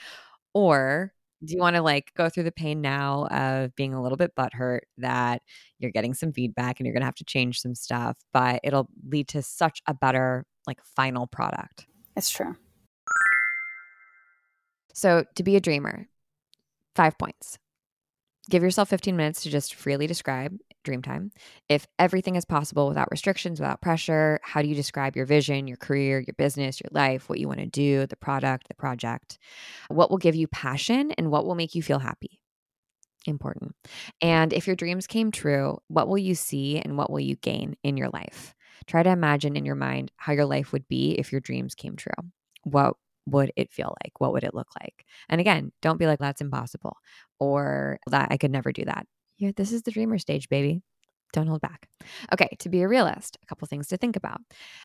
Or 0.54 1.12
do 1.44 1.54
you 1.54 1.60
want 1.60 1.76
to 1.76 1.82
like 1.82 2.14
go 2.16 2.30
through 2.30 2.44
the 2.44 2.52
pain 2.54 2.80
now 2.80 3.26
of 3.26 3.76
being 3.76 3.94
a 3.94 4.02
little 4.02 4.18
bit 4.18 4.38
butthurt 4.38 4.82
that 5.00 5.42
you're 5.78 5.92
getting 5.92 6.14
some 6.14 6.32
feedback 6.32 6.80
and 6.80 6.88
you're 6.88 6.94
going 6.94 7.02
to 7.02 7.08
have 7.08 7.16
to 7.16 7.26
change 7.26 7.60
some 7.60 7.76
stuff, 7.76 8.18
but 8.32 8.62
it'll 8.64 8.90
lead 9.06 9.28
to 9.28 9.42
such 9.42 9.82
a 9.86 9.94
better 9.94 10.46
like 10.66 10.80
final 10.96 11.28
product? 11.28 11.88
It's 12.16 12.30
true. 12.30 12.56
So, 14.94 15.26
to 15.36 15.44
be 15.44 15.58
a 15.58 15.60
dreamer, 15.60 16.08
five 16.96 17.18
points. 17.18 17.58
Give 18.50 18.64
yourself 18.64 18.90
15 18.90 19.16
minutes 19.16 19.44
to 19.44 19.50
just 19.50 19.76
freely 19.76 20.08
describe 20.08 20.58
dream 20.84 21.02
time. 21.02 21.32
If 21.68 21.88
everything 21.98 22.36
is 22.36 22.46
possible 22.46 22.88
without 22.88 23.12
restrictions, 23.12 23.60
without 23.60 23.82
pressure, 23.82 24.40
how 24.44 24.62
do 24.62 24.68
you 24.68 24.76
describe 24.76 25.16
your 25.16 25.26
vision, 25.26 25.68
your 25.68 25.78
career, 25.78 26.20
your 26.20 26.36
business, 26.38 26.80
your 26.82 26.90
life, 26.92 27.30
what 27.30 27.40
you 27.40 27.48
want 27.48 27.60
to 27.60 27.66
do, 27.66 28.06
the 28.08 28.16
product, 28.16 28.68
the 28.68 28.76
project? 28.76 29.38
What 29.90 30.10
will 30.10 30.18
give 30.18 30.36
you 30.36 30.48
passion 30.48 31.12
and 31.12 31.32
what 31.32 31.46
will 31.46 31.56
make 31.56 31.76
you 31.76 31.84
feel 31.84 32.00
happy? 32.00 32.40
Important. 33.26 33.76
And 34.22 34.54
if 34.54 34.66
your 34.66 34.76
dreams 34.76 35.06
came 35.06 35.32
true, 35.32 35.80
what 35.88 36.08
will 36.08 36.18
you 36.18 36.36
see 36.36 36.80
and 36.80 36.98
what 36.98 37.12
will 37.12 37.20
you 37.20 37.36
gain 37.36 37.76
in 37.84 37.98
your 37.98 38.10
life? 38.10 38.56
Try 38.88 39.04
to 39.04 39.10
imagine 39.10 39.56
in 39.56 39.66
your 39.66 39.76
mind 39.76 40.12
how 40.16 40.34
your 40.34 40.46
life 40.46 40.72
would 40.72 40.88
be 40.88 41.12
if 41.12 41.32
your 41.32 41.42
dreams 41.42 41.76
came 41.76 41.96
true. 41.96 42.14
What 42.64 42.96
would 43.32 43.52
it 43.56 43.72
feel 43.72 43.96
like? 44.04 44.20
What 44.20 44.34
would 44.34 44.44
it 44.44 44.54
look 44.54 44.70
like? 44.80 45.06
And 45.30 45.40
again, 45.42 45.72
don't 45.82 45.98
be 45.98 46.08
like, 46.08 46.20
that's 46.20 46.42
impossible 46.42 46.98
or 47.40 48.00
that 48.08 48.30
I 48.32 48.38
could 48.38 48.52
never 48.52 48.72
do 48.72 48.86
that. 48.86 49.08
Yeah, 49.38 49.52
this 49.56 49.72
is 49.72 49.84
the 49.84 49.92
dreamer 49.92 50.18
stage, 50.18 50.50
baby. 50.50 50.82
Don't 51.32 51.48
hold 51.48 51.62
back. 51.62 51.88
Okay, 52.34 52.50
to 52.60 52.70
be 52.70 52.82
a 52.82 52.88
realist, 52.88 53.38
a 53.44 53.46
couple 53.46 53.68
things 53.68 53.88
to 53.88 53.98
think 53.98 54.16
about. 54.16 54.42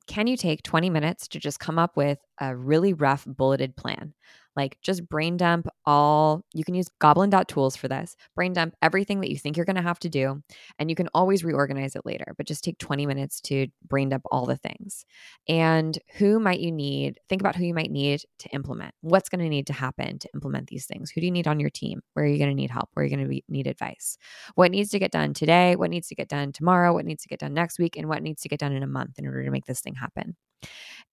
Can 0.06 0.26
you 0.26 0.36
take 0.36 0.62
20 0.62 0.90
minutes 0.90 1.26
to 1.28 1.40
just 1.40 1.58
come 1.58 1.78
up 1.78 1.96
with 1.96 2.18
a 2.40 2.54
really 2.54 2.92
rough 2.92 3.24
bulleted 3.26 3.76
plan? 3.76 4.14
Like 4.56 4.78
just 4.82 5.08
brain 5.08 5.36
dump 5.36 5.66
all, 5.84 6.44
you 6.52 6.64
can 6.64 6.74
use 6.74 6.88
goblin.tools 7.00 7.76
for 7.76 7.88
this. 7.88 8.16
Brain 8.34 8.52
dump 8.52 8.74
everything 8.82 9.20
that 9.20 9.30
you 9.30 9.36
think 9.36 9.56
you're 9.56 9.66
going 9.66 9.76
to 9.76 9.82
have 9.82 9.98
to 10.00 10.08
do. 10.08 10.42
And 10.78 10.90
you 10.90 10.96
can 10.96 11.08
always 11.14 11.44
reorganize 11.44 11.96
it 11.96 12.06
later, 12.06 12.34
but 12.36 12.46
just 12.46 12.64
take 12.64 12.78
20 12.78 13.06
minutes 13.06 13.40
to 13.42 13.66
brain 13.88 14.08
dump 14.08 14.24
all 14.30 14.46
the 14.46 14.56
things. 14.56 15.04
And 15.48 15.98
who 16.16 16.38
might 16.38 16.60
you 16.60 16.72
need? 16.72 17.18
Think 17.28 17.42
about 17.42 17.56
who 17.56 17.64
you 17.64 17.74
might 17.74 17.90
need 17.90 18.22
to 18.38 18.48
implement. 18.50 18.94
What's 19.00 19.28
going 19.28 19.42
to 19.42 19.48
need 19.48 19.66
to 19.68 19.72
happen 19.72 20.18
to 20.18 20.28
implement 20.34 20.68
these 20.68 20.86
things? 20.86 21.10
Who 21.10 21.20
do 21.20 21.26
you 21.26 21.32
need 21.32 21.48
on 21.48 21.60
your 21.60 21.70
team? 21.70 22.00
Where 22.14 22.24
are 22.24 22.28
you 22.28 22.38
going 22.38 22.50
to 22.50 22.54
need 22.54 22.70
help? 22.70 22.90
Where 22.94 23.04
are 23.04 23.08
you 23.08 23.16
going 23.16 23.28
to 23.28 23.40
need 23.48 23.66
advice? 23.66 24.18
What 24.54 24.70
needs 24.70 24.90
to 24.90 24.98
get 24.98 25.10
done 25.10 25.34
today? 25.34 25.76
What 25.76 25.90
needs 25.90 26.08
to 26.08 26.14
get 26.14 26.28
done 26.28 26.52
tomorrow? 26.52 26.92
What 26.92 27.06
needs 27.06 27.22
to 27.22 27.28
get 27.28 27.40
done 27.40 27.54
next 27.54 27.78
week? 27.78 27.96
And 27.96 28.08
what 28.08 28.22
needs 28.22 28.42
to 28.42 28.48
get 28.48 28.60
done 28.60 28.72
in 28.72 28.82
a 28.82 28.88
month 28.88 29.18
in 29.18 29.26
order 29.26 29.44
to 29.44 29.50
make 29.50 29.66
this 29.66 29.80
thing 29.80 29.94
happen? 29.94 30.36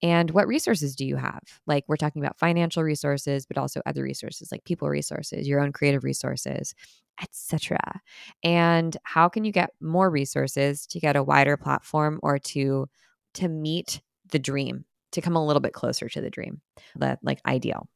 And 0.03 0.31
what 0.31 0.47
resources 0.47 0.95
do 0.95 1.05
you 1.05 1.15
have? 1.15 1.41
Like 1.67 1.85
we're 1.87 1.97
talking 1.97 2.23
about 2.23 2.39
financial 2.39 2.83
resources, 2.83 3.45
but 3.45 3.57
also 3.57 3.81
other 3.85 4.03
resources 4.03 4.51
like 4.51 4.63
people 4.63 4.89
resources, 4.89 5.47
your 5.47 5.59
own 5.59 5.71
creative 5.71 6.03
resources, 6.03 6.73
etc. 7.21 7.79
And 8.43 8.97
how 9.03 9.29
can 9.29 9.45
you 9.45 9.51
get 9.51 9.71
more 9.79 10.09
resources 10.09 10.87
to 10.87 10.99
get 10.99 11.15
a 11.15 11.23
wider 11.23 11.57
platform 11.57 12.19
or 12.23 12.39
to 12.39 12.87
to 13.35 13.47
meet 13.47 14.01
the 14.31 14.39
dream, 14.39 14.85
to 15.11 15.21
come 15.21 15.35
a 15.35 15.45
little 15.45 15.59
bit 15.59 15.73
closer 15.73 16.09
to 16.09 16.21
the 16.21 16.29
dream, 16.29 16.61
the 16.95 17.17
like 17.21 17.39
ideal. 17.45 17.87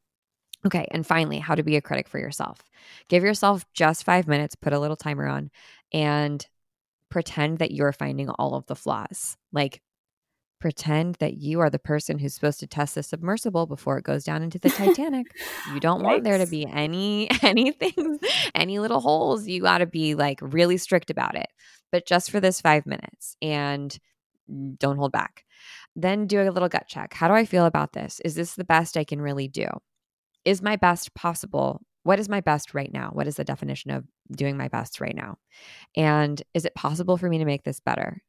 Okay, 0.64 0.88
and 0.90 1.06
finally, 1.06 1.38
how 1.38 1.54
to 1.54 1.62
be 1.62 1.76
a 1.76 1.82
critic 1.82 2.08
for 2.08 2.18
yourself. 2.18 2.60
Give 3.08 3.22
yourself 3.22 3.64
just 3.72 4.04
5 4.04 4.26
minutes, 4.26 4.54
put 4.54 4.72
a 4.72 4.80
little 4.80 4.96
timer 4.96 5.26
on 5.26 5.50
and 5.92 6.44
pretend 7.08 7.58
that 7.58 7.70
you're 7.70 7.92
finding 7.92 8.28
all 8.30 8.54
of 8.54 8.66
the 8.66 8.74
flaws. 8.74 9.36
Like 9.52 9.80
pretend 10.58 11.16
that 11.16 11.34
you 11.34 11.60
are 11.60 11.70
the 11.70 11.78
person 11.78 12.18
who's 12.18 12.34
supposed 12.34 12.60
to 12.60 12.66
test 12.66 12.94
the 12.94 13.02
submersible 13.02 13.66
before 13.66 13.98
it 13.98 14.04
goes 14.04 14.24
down 14.24 14.42
into 14.42 14.58
the 14.58 14.70
Titanic. 14.70 15.26
you 15.72 15.80
don't 15.80 16.02
want 16.02 16.24
there 16.24 16.38
to 16.38 16.46
be 16.46 16.66
any 16.66 17.28
anything, 17.42 18.18
any 18.54 18.78
little 18.78 19.00
holes. 19.00 19.46
You 19.46 19.62
got 19.62 19.78
to 19.78 19.86
be 19.86 20.14
like 20.14 20.38
really 20.42 20.76
strict 20.76 21.10
about 21.10 21.34
it. 21.36 21.48
But 21.92 22.06
just 22.06 22.30
for 22.30 22.40
this 22.40 22.60
5 22.60 22.86
minutes 22.86 23.36
and 23.40 23.96
don't 24.78 24.96
hold 24.96 25.12
back. 25.12 25.44
Then 25.94 26.26
do 26.26 26.40
a 26.40 26.50
little 26.50 26.68
gut 26.68 26.86
check. 26.88 27.14
How 27.14 27.28
do 27.28 27.34
I 27.34 27.44
feel 27.44 27.66
about 27.66 27.92
this? 27.92 28.20
Is 28.24 28.34
this 28.34 28.54
the 28.54 28.64
best 28.64 28.96
I 28.96 29.04
can 29.04 29.20
really 29.20 29.48
do? 29.48 29.66
Is 30.44 30.62
my 30.62 30.76
best 30.76 31.14
possible? 31.14 31.80
What 32.02 32.20
is 32.20 32.28
my 32.28 32.40
best 32.40 32.74
right 32.74 32.92
now? 32.92 33.10
What 33.12 33.26
is 33.26 33.36
the 33.36 33.44
definition 33.44 33.90
of 33.90 34.04
doing 34.30 34.56
my 34.56 34.68
best 34.68 35.00
right 35.00 35.16
now? 35.16 35.38
And 35.96 36.40
is 36.54 36.64
it 36.64 36.74
possible 36.74 37.16
for 37.16 37.28
me 37.28 37.38
to 37.38 37.44
make 37.44 37.64
this 37.64 37.80
better? 37.80 38.22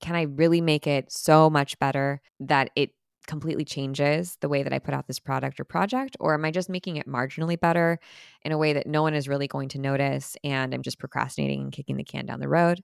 Can 0.00 0.14
I 0.14 0.22
really 0.22 0.60
make 0.60 0.86
it 0.86 1.10
so 1.10 1.48
much 1.50 1.78
better 1.78 2.20
that 2.40 2.70
it 2.76 2.90
completely 3.26 3.64
changes 3.64 4.38
the 4.40 4.48
way 4.48 4.62
that 4.62 4.72
I 4.72 4.78
put 4.78 4.94
out 4.94 5.06
this 5.06 5.18
product 5.18 5.60
or 5.60 5.64
project? 5.64 6.16
Or 6.20 6.34
am 6.34 6.44
I 6.44 6.50
just 6.50 6.70
making 6.70 6.96
it 6.96 7.08
marginally 7.08 7.58
better 7.58 7.98
in 8.42 8.52
a 8.52 8.58
way 8.58 8.72
that 8.72 8.86
no 8.86 9.02
one 9.02 9.14
is 9.14 9.28
really 9.28 9.48
going 9.48 9.68
to 9.70 9.78
notice 9.78 10.36
and 10.44 10.72
I'm 10.72 10.82
just 10.82 10.98
procrastinating 10.98 11.60
and 11.60 11.72
kicking 11.72 11.96
the 11.96 12.04
can 12.04 12.26
down 12.26 12.40
the 12.40 12.48
road? 12.48 12.80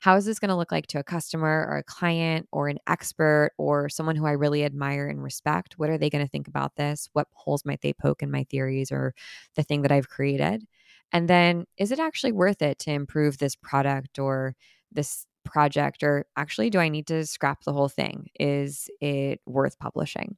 How 0.00 0.16
is 0.16 0.24
this 0.24 0.38
going 0.38 0.48
to 0.48 0.56
look 0.56 0.72
like 0.72 0.86
to 0.88 0.98
a 0.98 1.04
customer 1.04 1.66
or 1.70 1.78
a 1.78 1.84
client 1.84 2.48
or 2.52 2.68
an 2.68 2.78
expert 2.86 3.52
or 3.58 3.88
someone 3.88 4.16
who 4.16 4.26
I 4.26 4.32
really 4.32 4.64
admire 4.64 5.08
and 5.08 5.22
respect? 5.22 5.74
What 5.78 5.90
are 5.90 5.98
they 5.98 6.10
going 6.10 6.24
to 6.24 6.30
think 6.30 6.48
about 6.48 6.76
this? 6.76 7.08
What 7.12 7.28
holes 7.32 7.64
might 7.64 7.80
they 7.80 7.92
poke 7.92 8.22
in 8.22 8.30
my 8.30 8.44
theories 8.44 8.90
or 8.90 9.14
the 9.54 9.62
thing 9.62 9.82
that 9.82 9.92
I've 9.92 10.08
created? 10.08 10.66
And 11.12 11.28
then 11.28 11.66
is 11.78 11.92
it 11.92 12.00
actually 12.00 12.32
worth 12.32 12.62
it 12.62 12.78
to 12.80 12.90
improve 12.90 13.38
this 13.38 13.54
product 13.54 14.18
or 14.18 14.56
this 14.90 15.26
project 15.46 16.02
or 16.02 16.26
actually 16.36 16.70
do 16.70 16.78
I 16.78 16.88
need 16.88 17.06
to 17.06 17.24
scrap 17.26 17.64
the 17.64 17.72
whole 17.72 17.88
thing? 17.88 18.28
Is 18.38 18.90
it 19.00 19.40
worth 19.46 19.78
publishing? 19.78 20.36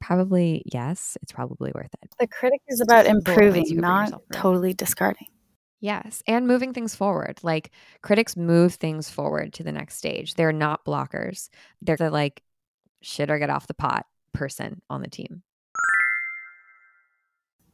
Probably 0.00 0.62
yes, 0.66 1.16
it's 1.22 1.32
probably 1.32 1.72
worth 1.74 1.94
it. 2.02 2.14
The 2.18 2.26
critic 2.26 2.60
is 2.68 2.80
about 2.80 3.06
improving, 3.06 3.64
not 3.76 4.12
totally 4.32 4.74
discarding. 4.74 5.28
Yes, 5.80 6.22
and 6.26 6.46
moving 6.46 6.72
things 6.72 6.94
forward. 6.94 7.40
Like 7.42 7.70
critics 8.02 8.36
move 8.36 8.74
things 8.74 9.10
forward 9.10 9.52
to 9.54 9.62
the 9.62 9.72
next 9.72 9.96
stage. 9.96 10.34
They're 10.34 10.52
not 10.52 10.84
blockers. 10.84 11.48
They're 11.82 11.96
the 11.96 12.10
like 12.10 12.42
shit 13.02 13.30
or 13.30 13.38
get 13.38 13.50
off 13.50 13.66
the 13.66 13.74
pot 13.74 14.06
person 14.32 14.80
on 14.90 15.02
the 15.02 15.08
team. 15.08 15.42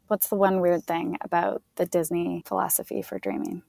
What's 0.09 0.29
the 0.29 0.35
one 0.35 0.61
weird 0.61 0.83
thing 0.85 1.18
about 1.20 1.62
the 1.77 1.87
Disney 1.87 2.42
philosophy 2.44 3.01
for 3.01 3.20
dreaming? 3.20 3.62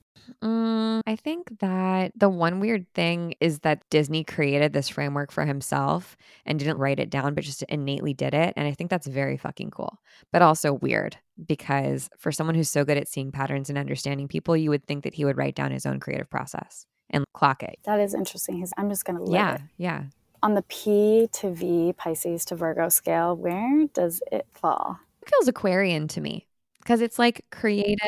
Mm, 0.43 1.02
I 1.06 1.15
think 1.15 1.60
that 1.60 2.12
the 2.15 2.30
one 2.30 2.60
weird 2.60 2.86
thing 2.93 3.36
is 3.39 3.60
that 3.60 3.88
Disney 3.89 4.24
created 4.24 4.74
this 4.74 4.89
framework 4.89 5.32
for 5.32 5.45
himself 5.45 6.17
and 6.45 6.60
didn't 6.60 6.78
write 6.78 7.00
it 7.00 7.10
down, 7.10 7.34
but 7.34 7.43
just 7.43 7.63
innately 7.63 8.13
did 8.13 8.34
it. 8.34 8.54
And 8.56 8.67
I 8.67 8.74
think 8.74 8.89
that's 8.89 9.08
very 9.08 9.38
fucking 9.38 9.71
cool, 9.71 10.00
but 10.32 10.41
also 10.41 10.74
weird 10.74 11.17
because 11.45 12.10
for 12.17 12.32
someone 12.32 12.56
who's 12.56 12.69
so 12.69 12.86
good 12.86 12.97
at 12.97 13.08
seeing 13.08 13.32
patterns 13.32 13.69
and 13.69 13.78
understanding 13.78 14.28
people, 14.28 14.56
you 14.56 14.69
would 14.69 14.86
think 14.86 15.04
that 15.04 15.13
he 15.13 15.26
would 15.26 15.38
write 15.38 15.56
down 15.56 15.71
his 15.71 15.86
own 15.86 16.00
creative 16.00 16.30
process 16.30 16.86
and 17.10 17.26
clock 17.34 17.63
it. 17.63 17.78
That 17.86 18.00
is 18.00 18.13
interesting. 18.13 18.65
I'm 18.78 18.89
just 18.89 19.06
going 19.06 19.24
to 19.24 19.32
yeah, 19.32 19.56
it. 19.56 19.62
yeah. 19.78 20.04
On 20.43 20.56
the 20.56 20.63
P 20.63 21.30
to 21.34 21.52
V 21.52 21.93
Pisces 21.97 22.45
to 22.45 22.56
Virgo 22.56 22.89
scale, 22.89 23.36
where 23.36 23.86
does 23.93 24.21
it 24.32 24.47
fall? 24.52 25.00
It 25.21 25.30
feels 25.30 25.47
Aquarian 25.47 26.08
to 26.10 26.21
me 26.21 26.47
because 26.81 27.01
it's 27.01 27.19
like 27.19 27.45
creative 27.51 27.99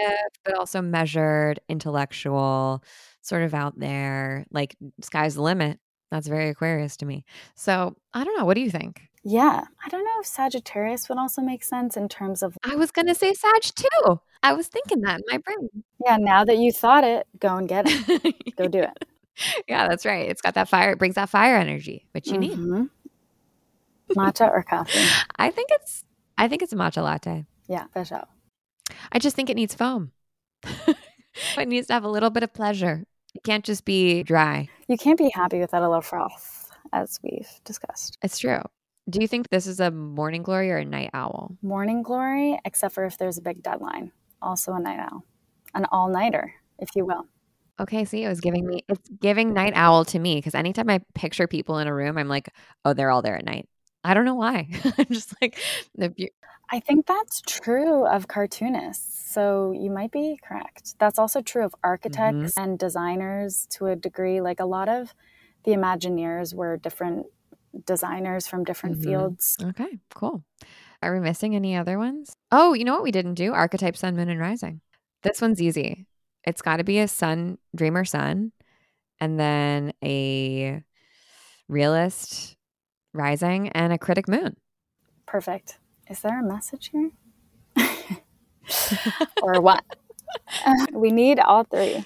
but 0.44 0.56
also 0.56 0.82
measured 0.82 1.60
intellectual 1.70 2.84
sort 3.22 3.44
of 3.44 3.54
out 3.54 3.80
there 3.80 4.46
like 4.52 4.76
sky's 5.02 5.36
the 5.36 5.42
limit. 5.42 5.80
That's 6.12 6.28
very 6.28 6.50
aquarius 6.50 6.98
to 6.98 7.06
me. 7.06 7.26
So 7.56 7.96
i 8.14 8.24
don't 8.24 8.38
know 8.38 8.46
what 8.46 8.56
do 8.56 8.62
you 8.62 8.72
think? 8.72 9.02
Yeah 9.24 9.64
i 9.86 9.90
don't 9.90 10.04
know 10.04 10.20
if 10.20 10.26
sagittarius 10.26 11.08
would 11.08 11.18
also 11.18 11.42
make 11.42 11.64
sense 11.64 11.96
in 11.96 12.10
terms 12.10 12.44
of 12.44 12.58
i 12.64 12.76
was 12.76 12.92
gonna 12.92 13.16
say 13.16 13.34
sag 13.34 13.62
too. 13.62 14.20
I 14.46 14.52
was 14.52 14.68
thinking 14.68 15.02
that 15.02 15.20
in 15.20 15.24
my 15.32 15.38
brain. 15.38 15.70
Yeah 16.06 16.18
now 16.20 16.44
that 16.44 16.58
you 16.58 16.72
thought 16.72 17.04
it 17.06 17.28
go 17.40 17.56
and 17.56 17.68
get 17.68 17.86
it. 17.88 18.36
Go 18.58 18.68
do 18.68 18.80
it. 18.80 19.06
Yeah 19.68 19.88
that's 19.88 20.06
right. 20.06 20.30
It's 20.30 20.42
got 20.42 20.56
that 20.56 20.70
fire 20.70 20.92
it 20.92 21.00
brings 21.00 21.16
that 21.16 21.30
fire 21.30 21.56
energy 21.56 22.06
which 22.12 22.28
you 22.28 22.38
mm-hmm. 22.38 22.82
need 22.82 22.90
matcha 24.16 24.50
or 24.50 24.64
coffee? 24.64 25.00
I 25.38 25.50
think 25.50 25.70
it's 25.72 26.04
i 26.38 26.48
think 26.48 26.62
it's 26.62 26.74
a 26.74 26.76
matcha 26.76 27.04
latte. 27.04 27.46
Yeah 27.68 27.86
for 27.94 28.04
sure 28.04 28.26
I 29.12 29.20
just 29.20 29.36
think 29.36 29.50
it 29.50 29.56
needs 29.56 29.74
foam. 29.74 30.12
it 30.64 31.68
needs 31.68 31.88
to 31.88 31.94
have 31.94 32.04
a 32.04 32.10
little 32.10 32.30
bit 32.30 32.44
of 32.44 32.54
pleasure. 32.54 33.04
It 33.36 33.44
can't 33.44 33.66
just 33.66 33.86
be 33.86 34.24
dry. 34.24 34.70
You 34.88 34.98
can't 34.98 35.18
be 35.18 35.32
happy 35.34 35.60
without 35.60 35.82
a 35.82 35.88
little 35.88 36.02
froth, 36.02 36.72
as 36.92 37.20
we've 37.24 37.50
discussed. 37.64 38.18
It's 38.22 38.40
true. 38.40 38.62
Do 39.10 39.20
you 39.20 39.28
think 39.28 39.50
this 39.50 39.68
is 39.68 39.80
a 39.80 39.92
morning 39.92 40.44
glory 40.44 40.72
or 40.72 40.78
a 40.78 40.86
night 40.86 41.10
owl? 41.14 41.58
Morning 41.62 42.04
glory, 42.04 42.60
except 42.64 42.96
for 42.96 43.06
if 43.06 43.18
there's 43.18 43.38
a 43.38 43.42
big 43.42 43.62
deadline. 43.62 44.12
Also 44.42 44.74
a 44.74 44.80
night 44.80 45.00
owl. 45.00 45.26
An 45.74 45.86
all 45.92 46.10
nighter, 46.10 46.54
if 46.80 46.90
you 46.96 47.06
will. 47.06 47.26
Okay, 47.80 48.06
see, 48.06 48.24
it 48.24 48.30
was 48.30 48.40
giving 48.40 48.66
me, 48.66 48.86
it's 48.88 49.10
giving 49.20 49.54
night 49.54 49.74
owl 49.76 50.06
to 50.06 50.20
me 50.20 50.36
because 50.36 50.54
anytime 50.54 50.90
I 50.90 51.02
picture 51.16 51.48
people 51.48 51.80
in 51.80 51.88
a 51.88 51.94
room, 51.94 52.18
I'm 52.18 52.28
like, 52.28 52.50
oh, 52.86 52.94
they're 52.94 53.10
all 53.10 53.24
there 53.24 53.36
at 53.36 53.46
night. 53.46 53.68
I 54.04 54.14
don't 54.14 54.26
know 54.26 54.36
why. 54.36 54.68
I'm 54.98 55.08
just 55.10 55.34
like, 55.42 55.58
the, 55.96 56.14
I 56.72 56.80
think 56.80 57.06
that's 57.06 57.42
true 57.42 58.06
of 58.06 58.28
cartoonists. 58.28 59.32
So 59.34 59.72
you 59.72 59.90
might 59.90 60.12
be 60.12 60.40
correct. 60.48 60.96
That's 61.00 61.20
also 61.20 61.42
true 61.42 61.66
of 61.66 61.76
architects 61.84 62.54
mm-hmm. 62.54 62.60
and 62.62 62.80
designers 62.80 63.68
to 63.72 63.88
a 63.88 63.96
degree. 63.96 64.42
Like 64.42 64.60
a 64.60 64.66
lot 64.66 64.90
of 64.90 65.14
the 65.64 65.72
Imagineers 65.72 66.54
were 66.54 66.78
different 66.78 67.28
designers 67.86 68.48
from 68.48 68.64
different 68.64 69.00
mm-hmm. 69.00 69.10
fields. 69.10 69.58
Okay, 69.62 70.00
cool. 70.14 70.44
Are 71.02 71.14
we 71.14 71.20
missing 71.20 71.56
any 71.56 71.76
other 71.76 71.98
ones? 71.98 72.36
Oh, 72.52 72.74
you 72.74 72.86
know 72.86 72.94
what 72.94 73.04
we 73.04 73.12
didn't 73.12 73.34
do? 73.34 73.54
Archetype, 73.54 73.98
sun, 73.98 74.16
moon, 74.16 74.30
and 74.30 74.40
rising. 74.40 74.82
This 75.24 75.42
one's 75.42 75.62
easy. 75.62 76.06
It's 76.46 76.62
got 76.62 76.78
to 76.78 76.84
be 76.84 77.00
a 77.00 77.08
sun, 77.08 77.58
dreamer 77.76 78.06
sun, 78.06 78.52
and 79.20 79.40
then 79.40 79.94
a 80.04 80.84
realist 81.68 82.56
rising 83.14 83.70
and 83.70 83.94
a 83.94 83.98
critic 83.98 84.28
moon. 84.28 84.58
Perfect. 85.26 85.80
Is 86.14 86.20
there 86.20 86.40
a 86.40 86.44
message 86.44 86.92
here? 86.92 87.10
or 89.42 89.60
what? 89.60 89.84
Uh, 90.64 90.86
we 90.94 91.10
need 91.10 91.40
all 91.40 91.64
three. 91.64 92.06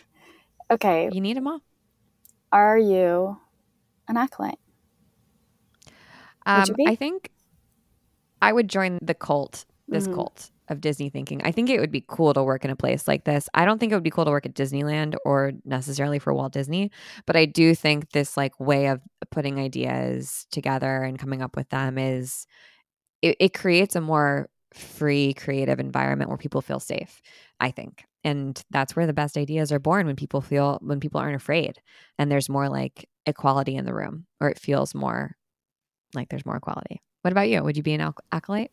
Okay. 0.72 1.10
You 1.12 1.20
need 1.20 1.36
them 1.36 1.46
all. 1.46 1.60
Are 2.54 2.78
you 2.78 3.38
an 4.08 4.16
acolyte? 4.16 4.60
Um, 6.46 6.64
I 6.88 6.96
think 6.96 7.32
I 8.42 8.54
would 8.54 8.70
join 8.70 8.98
the 9.02 9.14
cult, 9.14 9.66
this 9.90 10.06
mm-hmm. 10.06 10.16
cult 10.16 10.52
of 10.70 10.80
Disney 10.80 11.10
thinking. 11.10 11.42
I 11.44 11.52
think 11.52 11.70
it 11.70 11.82
would 11.82 11.92
be 11.92 12.06
cool 12.08 12.34
to 12.34 12.42
work 12.42 12.64
in 12.64 12.72
a 12.72 12.78
place 12.78 13.10
like 13.10 13.26
this. 13.26 13.50
I 13.54 13.66
don't 13.66 13.78
think 13.78 13.92
it 13.92 13.96
would 13.96 14.06
be 14.06 14.10
cool 14.10 14.24
to 14.24 14.32
work 14.32 14.46
at 14.46 14.54
Disneyland 14.54 15.16
or 15.26 15.52
necessarily 15.66 16.20
for 16.20 16.34
Walt 16.34 16.54
Disney, 16.54 16.92
but 17.26 17.36
I 17.36 17.44
do 17.44 17.76
think 17.76 18.12
this 18.12 18.38
like 18.38 18.58
way 18.58 18.88
of 18.88 19.02
putting 19.32 19.60
ideas 19.60 20.48
together 20.50 21.04
and 21.04 21.20
coming 21.20 21.42
up 21.42 21.58
with 21.58 21.68
them 21.72 21.98
is 21.98 22.48
it, 23.22 23.38
it 23.40 23.54
creates 23.54 23.96
a 23.96 24.02
more 24.02 24.50
free 24.74 25.34
creative 25.34 25.80
environment 25.80 26.30
where 26.30 26.38
people 26.38 26.62
feel 26.62 26.80
safe, 26.80 27.22
I 27.60 27.72
think. 27.72 28.06
And 28.24 28.62
that's 28.70 28.96
where 28.96 29.08
the 29.08 29.14
best 29.14 29.38
ideas 29.38 29.72
are 29.72 29.80
born 29.80 30.06
when 30.06 30.16
people 30.16 30.42
feel 30.42 30.80
when 30.82 31.00
people 31.00 31.22
aren't 31.22 31.36
afraid 31.36 31.80
and 32.20 32.32
there's 32.32 32.50
more 32.50 32.68
like 32.68 33.08
equality 33.26 33.76
in 33.76 33.86
the 33.86 33.94
room 33.94 34.26
or 34.42 34.50
it 34.50 34.60
feels 34.60 34.94
more 34.94 35.36
like 36.14 36.30
there's 36.30 36.46
more 36.46 36.58
equality. 36.58 37.02
What 37.22 37.32
about 37.32 37.50
you? 37.50 37.64
Would 37.64 37.78
you 37.78 37.84
be 37.84 37.94
an 37.94 38.14
acolyte? 38.32 38.72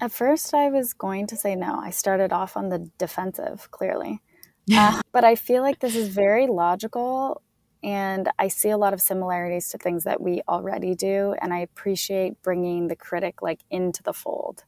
At 0.00 0.12
first, 0.12 0.52
I 0.54 0.68
was 0.70 0.92
going 0.92 1.26
to 1.28 1.36
say 1.36 1.54
no. 1.54 1.78
I 1.78 1.90
started 1.90 2.32
off 2.32 2.56
on 2.56 2.68
the 2.68 2.90
defensive, 2.98 3.70
clearly. 3.70 4.20
Uh, 4.74 5.02
but 5.12 5.24
I 5.24 5.34
feel 5.34 5.60
like 5.60 5.80
this 5.80 5.94
is 5.94 6.08
very 6.08 6.46
logical, 6.46 7.42
and 7.84 8.30
I 8.38 8.48
see 8.48 8.70
a 8.70 8.78
lot 8.78 8.94
of 8.94 9.02
similarities 9.02 9.68
to 9.68 9.78
things 9.78 10.04
that 10.04 10.18
we 10.18 10.40
already 10.48 10.94
do. 10.94 11.34
And 11.42 11.52
I 11.52 11.58
appreciate 11.58 12.42
bringing 12.42 12.88
the 12.88 12.96
critic 12.96 13.42
like 13.42 13.60
into 13.70 14.02
the 14.02 14.14
fold. 14.14 14.64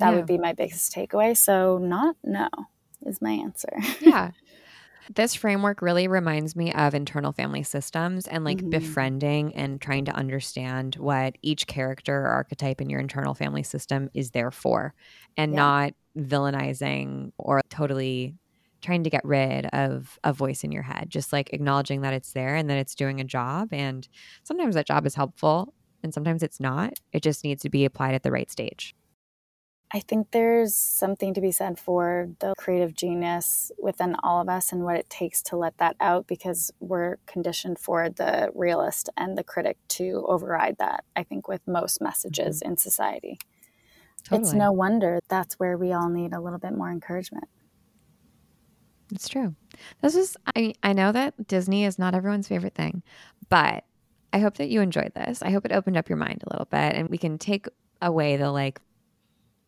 That 0.00 0.10
yeah. 0.10 0.16
would 0.16 0.26
be 0.26 0.38
my 0.38 0.52
biggest 0.52 0.92
takeaway. 0.92 1.36
So, 1.36 1.78
not 1.78 2.16
no 2.24 2.48
is 3.06 3.22
my 3.22 3.30
answer. 3.30 3.70
yeah. 4.00 4.32
This 5.12 5.34
framework 5.34 5.82
really 5.82 6.06
reminds 6.06 6.54
me 6.54 6.72
of 6.72 6.94
internal 6.94 7.32
family 7.32 7.64
systems 7.64 8.28
and 8.28 8.44
like 8.44 8.58
mm-hmm. 8.58 8.70
befriending 8.70 9.54
and 9.56 9.80
trying 9.80 10.04
to 10.04 10.12
understand 10.12 10.94
what 10.94 11.36
each 11.42 11.66
character 11.66 12.20
or 12.20 12.28
archetype 12.28 12.80
in 12.80 12.88
your 12.88 13.00
internal 13.00 13.34
family 13.34 13.64
system 13.64 14.10
is 14.14 14.30
there 14.30 14.52
for 14.52 14.94
and 15.36 15.52
yeah. 15.52 15.58
not 15.58 15.94
villainizing 16.16 17.32
or 17.36 17.60
totally 17.68 18.36
trying 18.82 19.04
to 19.04 19.10
get 19.10 19.24
rid 19.24 19.66
of 19.66 20.18
a 20.24 20.32
voice 20.32 20.64
in 20.64 20.72
your 20.72 20.82
head 20.82 21.08
just 21.08 21.32
like 21.32 21.52
acknowledging 21.52 22.02
that 22.02 22.12
it's 22.12 22.32
there 22.32 22.54
and 22.54 22.68
that 22.68 22.78
it's 22.78 22.94
doing 22.94 23.20
a 23.20 23.24
job 23.24 23.68
and 23.72 24.08
sometimes 24.42 24.74
that 24.74 24.86
job 24.86 25.06
is 25.06 25.14
helpful 25.14 25.72
and 26.02 26.12
sometimes 26.12 26.42
it's 26.42 26.60
not 26.60 26.94
it 27.12 27.22
just 27.22 27.44
needs 27.44 27.62
to 27.62 27.70
be 27.70 27.84
applied 27.84 28.14
at 28.14 28.22
the 28.22 28.30
right 28.30 28.50
stage 28.50 28.94
I 29.94 30.00
think 30.00 30.30
there's 30.30 30.74
something 30.74 31.34
to 31.34 31.40
be 31.42 31.50
said 31.50 31.78
for 31.78 32.30
the 32.38 32.54
creative 32.56 32.94
genius 32.94 33.70
within 33.78 34.16
all 34.22 34.40
of 34.40 34.48
us 34.48 34.72
and 34.72 34.84
what 34.84 34.96
it 34.96 35.10
takes 35.10 35.42
to 35.42 35.56
let 35.56 35.76
that 35.76 35.96
out 36.00 36.26
because 36.26 36.70
we're 36.80 37.16
conditioned 37.26 37.78
for 37.78 38.08
the 38.08 38.50
realist 38.54 39.10
and 39.18 39.36
the 39.36 39.44
critic 39.44 39.76
to 39.88 40.24
override 40.26 40.78
that, 40.78 41.04
I 41.14 41.24
think, 41.24 41.46
with 41.46 41.60
most 41.66 42.00
messages 42.00 42.60
mm-hmm. 42.60 42.72
in 42.72 42.76
society. 42.78 43.38
Totally. 44.24 44.40
It's 44.40 44.54
no 44.54 44.72
wonder 44.72 45.20
that's 45.28 45.58
where 45.58 45.76
we 45.76 45.92
all 45.92 46.08
need 46.08 46.32
a 46.32 46.40
little 46.40 46.58
bit 46.58 46.72
more 46.72 46.90
encouragement. 46.90 47.48
It's 49.12 49.28
true. 49.28 49.54
This 50.00 50.16
is, 50.16 50.36
I, 50.56 50.74
I 50.82 50.92
know 50.92 51.12
that 51.12 51.46
Disney 51.46 51.84
is 51.84 51.98
not 51.98 52.14
everyone's 52.14 52.48
favorite 52.48 52.74
thing, 52.74 53.02
but 53.48 53.84
I 54.32 54.38
hope 54.38 54.56
that 54.56 54.68
you 54.68 54.80
enjoyed 54.80 55.12
this. 55.14 55.42
I 55.42 55.50
hope 55.50 55.64
it 55.66 55.72
opened 55.72 55.96
up 55.96 56.08
your 56.08 56.18
mind 56.18 56.42
a 56.44 56.52
little 56.52 56.66
bit 56.66 56.94
and 56.94 57.08
we 57.08 57.18
can 57.18 57.38
take 57.38 57.66
away 58.00 58.36
the 58.36 58.50
like 58.50 58.80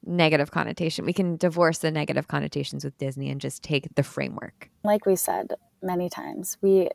negative 0.06 0.50
connotation. 0.50 1.04
We 1.04 1.12
can 1.12 1.36
divorce 1.36 1.78
the 1.78 1.90
negative 1.90 2.28
connotations 2.28 2.84
with 2.84 2.96
Disney 2.98 3.30
and 3.30 3.40
just 3.40 3.62
take 3.62 3.94
the 3.94 4.02
framework. 4.02 4.70
Like 4.82 5.06
we 5.06 5.16
said 5.16 5.52
many 5.82 6.08
times, 6.08 6.56
we 6.62 6.88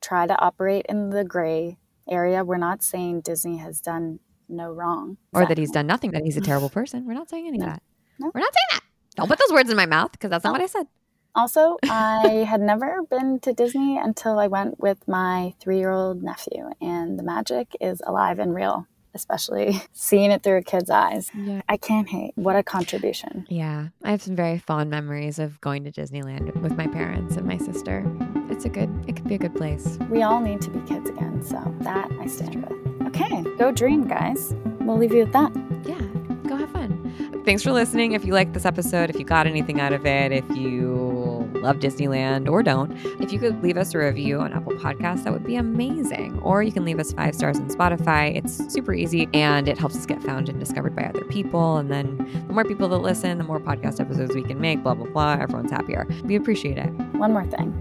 try 0.00 0.26
to 0.26 0.38
operate 0.38 0.86
in 0.88 1.10
the 1.10 1.24
gray 1.24 1.78
area. 2.08 2.44
We're 2.44 2.56
not 2.56 2.82
saying 2.82 3.20
Disney 3.22 3.58
has 3.58 3.80
done 3.80 4.20
no 4.48 4.70
wrong. 4.72 5.18
Or 5.32 5.46
that 5.46 5.58
he's 5.58 5.70
done 5.70 5.86
nothing, 5.86 6.12
that 6.12 6.24
he's 6.24 6.36
a 6.36 6.40
terrible 6.40 6.70
person. 6.70 7.06
We're 7.06 7.14
not 7.14 7.28
saying 7.28 7.46
any 7.46 7.58
no. 7.58 7.66
of 7.66 7.72
that. 7.72 7.82
No. 8.18 8.30
We're 8.34 8.40
not 8.40 8.54
saying 8.54 8.66
that. 8.72 8.80
Don't 9.16 9.28
put 9.28 9.38
those 9.38 9.52
words 9.52 9.70
in 9.70 9.76
my 9.76 9.86
mouth 9.86 10.12
because 10.12 10.30
that's 10.30 10.44
not 10.44 10.52
what 10.52 10.62
I 10.62 10.66
said. 10.66 10.86
Also, 11.34 11.76
I 11.84 12.44
had 12.48 12.60
never 12.60 13.02
been 13.08 13.40
to 13.40 13.52
Disney 13.52 13.98
until 13.98 14.38
I 14.38 14.46
went 14.46 14.80
with 14.80 15.06
my 15.06 15.54
three 15.60 15.78
year 15.78 15.90
old 15.90 16.22
nephew, 16.22 16.70
and 16.80 17.18
the 17.18 17.22
magic 17.22 17.76
is 17.80 18.02
alive 18.06 18.38
and 18.38 18.54
real 18.54 18.86
especially 19.14 19.80
seeing 19.92 20.30
it 20.30 20.42
through 20.42 20.58
a 20.58 20.62
kid's 20.62 20.90
eyes. 20.90 21.30
Yeah. 21.34 21.62
I 21.68 21.76
can't 21.76 22.08
hate. 22.08 22.32
What 22.36 22.56
a 22.56 22.62
contribution. 22.62 23.46
Yeah. 23.48 23.88
I 24.02 24.10
have 24.10 24.22
some 24.22 24.36
very 24.36 24.58
fond 24.58 24.90
memories 24.90 25.38
of 25.38 25.60
going 25.60 25.84
to 25.84 25.92
Disneyland 25.92 26.54
with 26.60 26.76
my 26.76 26.86
parents 26.86 27.36
and 27.36 27.46
my 27.46 27.58
sister. 27.58 28.04
It's 28.50 28.64
a 28.64 28.68
good, 28.68 28.90
it 29.08 29.16
could 29.16 29.28
be 29.28 29.34
a 29.34 29.38
good 29.38 29.54
place. 29.54 29.98
We 30.08 30.22
all 30.22 30.40
need 30.40 30.60
to 30.62 30.70
be 30.70 30.80
kids 30.86 31.10
again. 31.10 31.42
So 31.42 31.74
that 31.80 32.10
I 32.20 32.26
stand 32.26 32.62
with. 32.66 33.06
Okay. 33.08 33.42
Go 33.58 33.72
dream, 33.72 34.06
guys. 34.06 34.54
We'll 34.80 34.98
leave 34.98 35.12
you 35.12 35.24
with 35.24 35.32
that. 35.32 35.52
Yeah. 35.84 36.00
Go 36.48 36.56
have 36.56 36.70
fun. 36.70 36.99
Thanks 37.44 37.62
for 37.62 37.72
listening. 37.72 38.12
If 38.12 38.24
you 38.24 38.32
liked 38.32 38.52
this 38.52 38.64
episode, 38.66 39.10
if 39.10 39.18
you 39.18 39.24
got 39.24 39.46
anything 39.46 39.80
out 39.80 39.92
of 39.92 40.04
it, 40.04 40.30
if 40.30 40.48
you 40.56 41.39
love 41.54 41.78
Disneyland 41.78 42.48
or 42.48 42.62
don't, 42.62 42.92
if 43.20 43.32
you 43.32 43.38
could 43.38 43.62
leave 43.62 43.76
us 43.76 43.94
a 43.94 43.98
review 43.98 44.40
on 44.40 44.52
Apple 44.52 44.72
Podcasts, 44.72 45.24
that 45.24 45.32
would 45.32 45.46
be 45.46 45.56
amazing. 45.56 46.38
Or 46.42 46.62
you 46.62 46.72
can 46.72 46.84
leave 46.84 46.98
us 46.98 47.12
five 47.12 47.34
stars 47.34 47.58
on 47.58 47.68
Spotify. 47.68 48.36
It's 48.36 48.72
super 48.72 48.94
easy 48.94 49.28
and 49.34 49.68
it 49.68 49.78
helps 49.78 49.96
us 49.96 50.06
get 50.06 50.22
found 50.22 50.48
and 50.48 50.58
discovered 50.58 50.94
by 50.94 51.02
other 51.04 51.24
people. 51.24 51.76
And 51.78 51.90
then 51.90 52.16
the 52.46 52.52
more 52.52 52.64
people 52.64 52.88
that 52.88 52.98
listen, 52.98 53.38
the 53.38 53.44
more 53.44 53.60
podcast 53.60 54.00
episodes 54.00 54.34
we 54.34 54.42
can 54.42 54.60
make, 54.60 54.82
blah, 54.82 54.94
blah, 54.94 55.06
blah. 55.06 55.38
Everyone's 55.40 55.70
happier. 55.70 56.06
We 56.24 56.36
appreciate 56.36 56.78
it. 56.78 56.90
One 57.14 57.32
more 57.32 57.46
thing. 57.46 57.74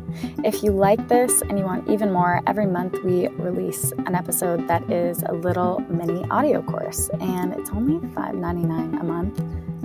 If 0.43 0.63
you 0.63 0.71
like 0.71 1.07
this 1.07 1.41
and 1.41 1.57
you 1.57 1.65
want 1.65 1.89
even 1.89 2.11
more, 2.11 2.41
every 2.47 2.65
month 2.65 2.97
we 3.03 3.27
release 3.29 3.91
an 3.91 4.15
episode 4.15 4.67
that 4.67 4.89
is 4.91 5.23
a 5.23 5.33
little 5.33 5.79
mini 5.89 6.25
audio 6.29 6.61
course, 6.61 7.09
and 7.19 7.53
it's 7.53 7.69
only 7.69 7.99
$5.99 8.09 8.99
a 8.99 9.03
month 9.03 9.41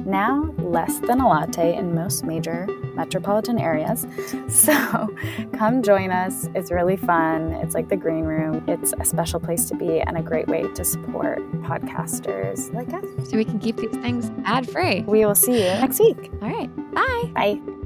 now 0.07 0.55
less 0.59 0.99
than 1.01 1.21
a 1.21 1.29
latte 1.29 1.77
in 1.77 1.95
most 1.95 2.25
major 2.25 2.67
metropolitan 2.95 3.59
areas. 3.59 4.07
So 4.49 5.14
come 5.55 5.83
join 5.83 6.11
us. 6.11 6.49
It's 6.55 6.71
really 6.71 6.97
fun. 6.97 7.53
It's 7.55 7.75
like 7.75 7.88
the 7.88 7.97
green 7.97 8.25
room. 8.25 8.64
It's 8.69 8.95
a 8.99 9.05
special 9.05 9.40
place 9.40 9.64
to 9.67 9.75
be 9.75 10.01
and 10.01 10.17
a 10.17 10.23
great 10.23 10.49
way 10.49 10.62
to 10.62 10.85
support 10.85 11.38
podcasters 11.62 12.73
like 12.73 12.93
us. 12.93 13.05
So 13.29 13.37
we 13.37 13.45
can 13.45 13.59
keep 13.59 13.77
these 13.77 13.97
things 13.97 14.31
ad 14.45 14.69
free. 14.71 15.03
We 15.03 15.25
will 15.27 15.35
see 15.35 15.59
you 15.59 15.71
next 15.81 15.99
week. 15.99 16.31
All 16.40 16.49
right. 16.49 16.95
Bye. 16.95 17.31
Bye. 17.35 17.84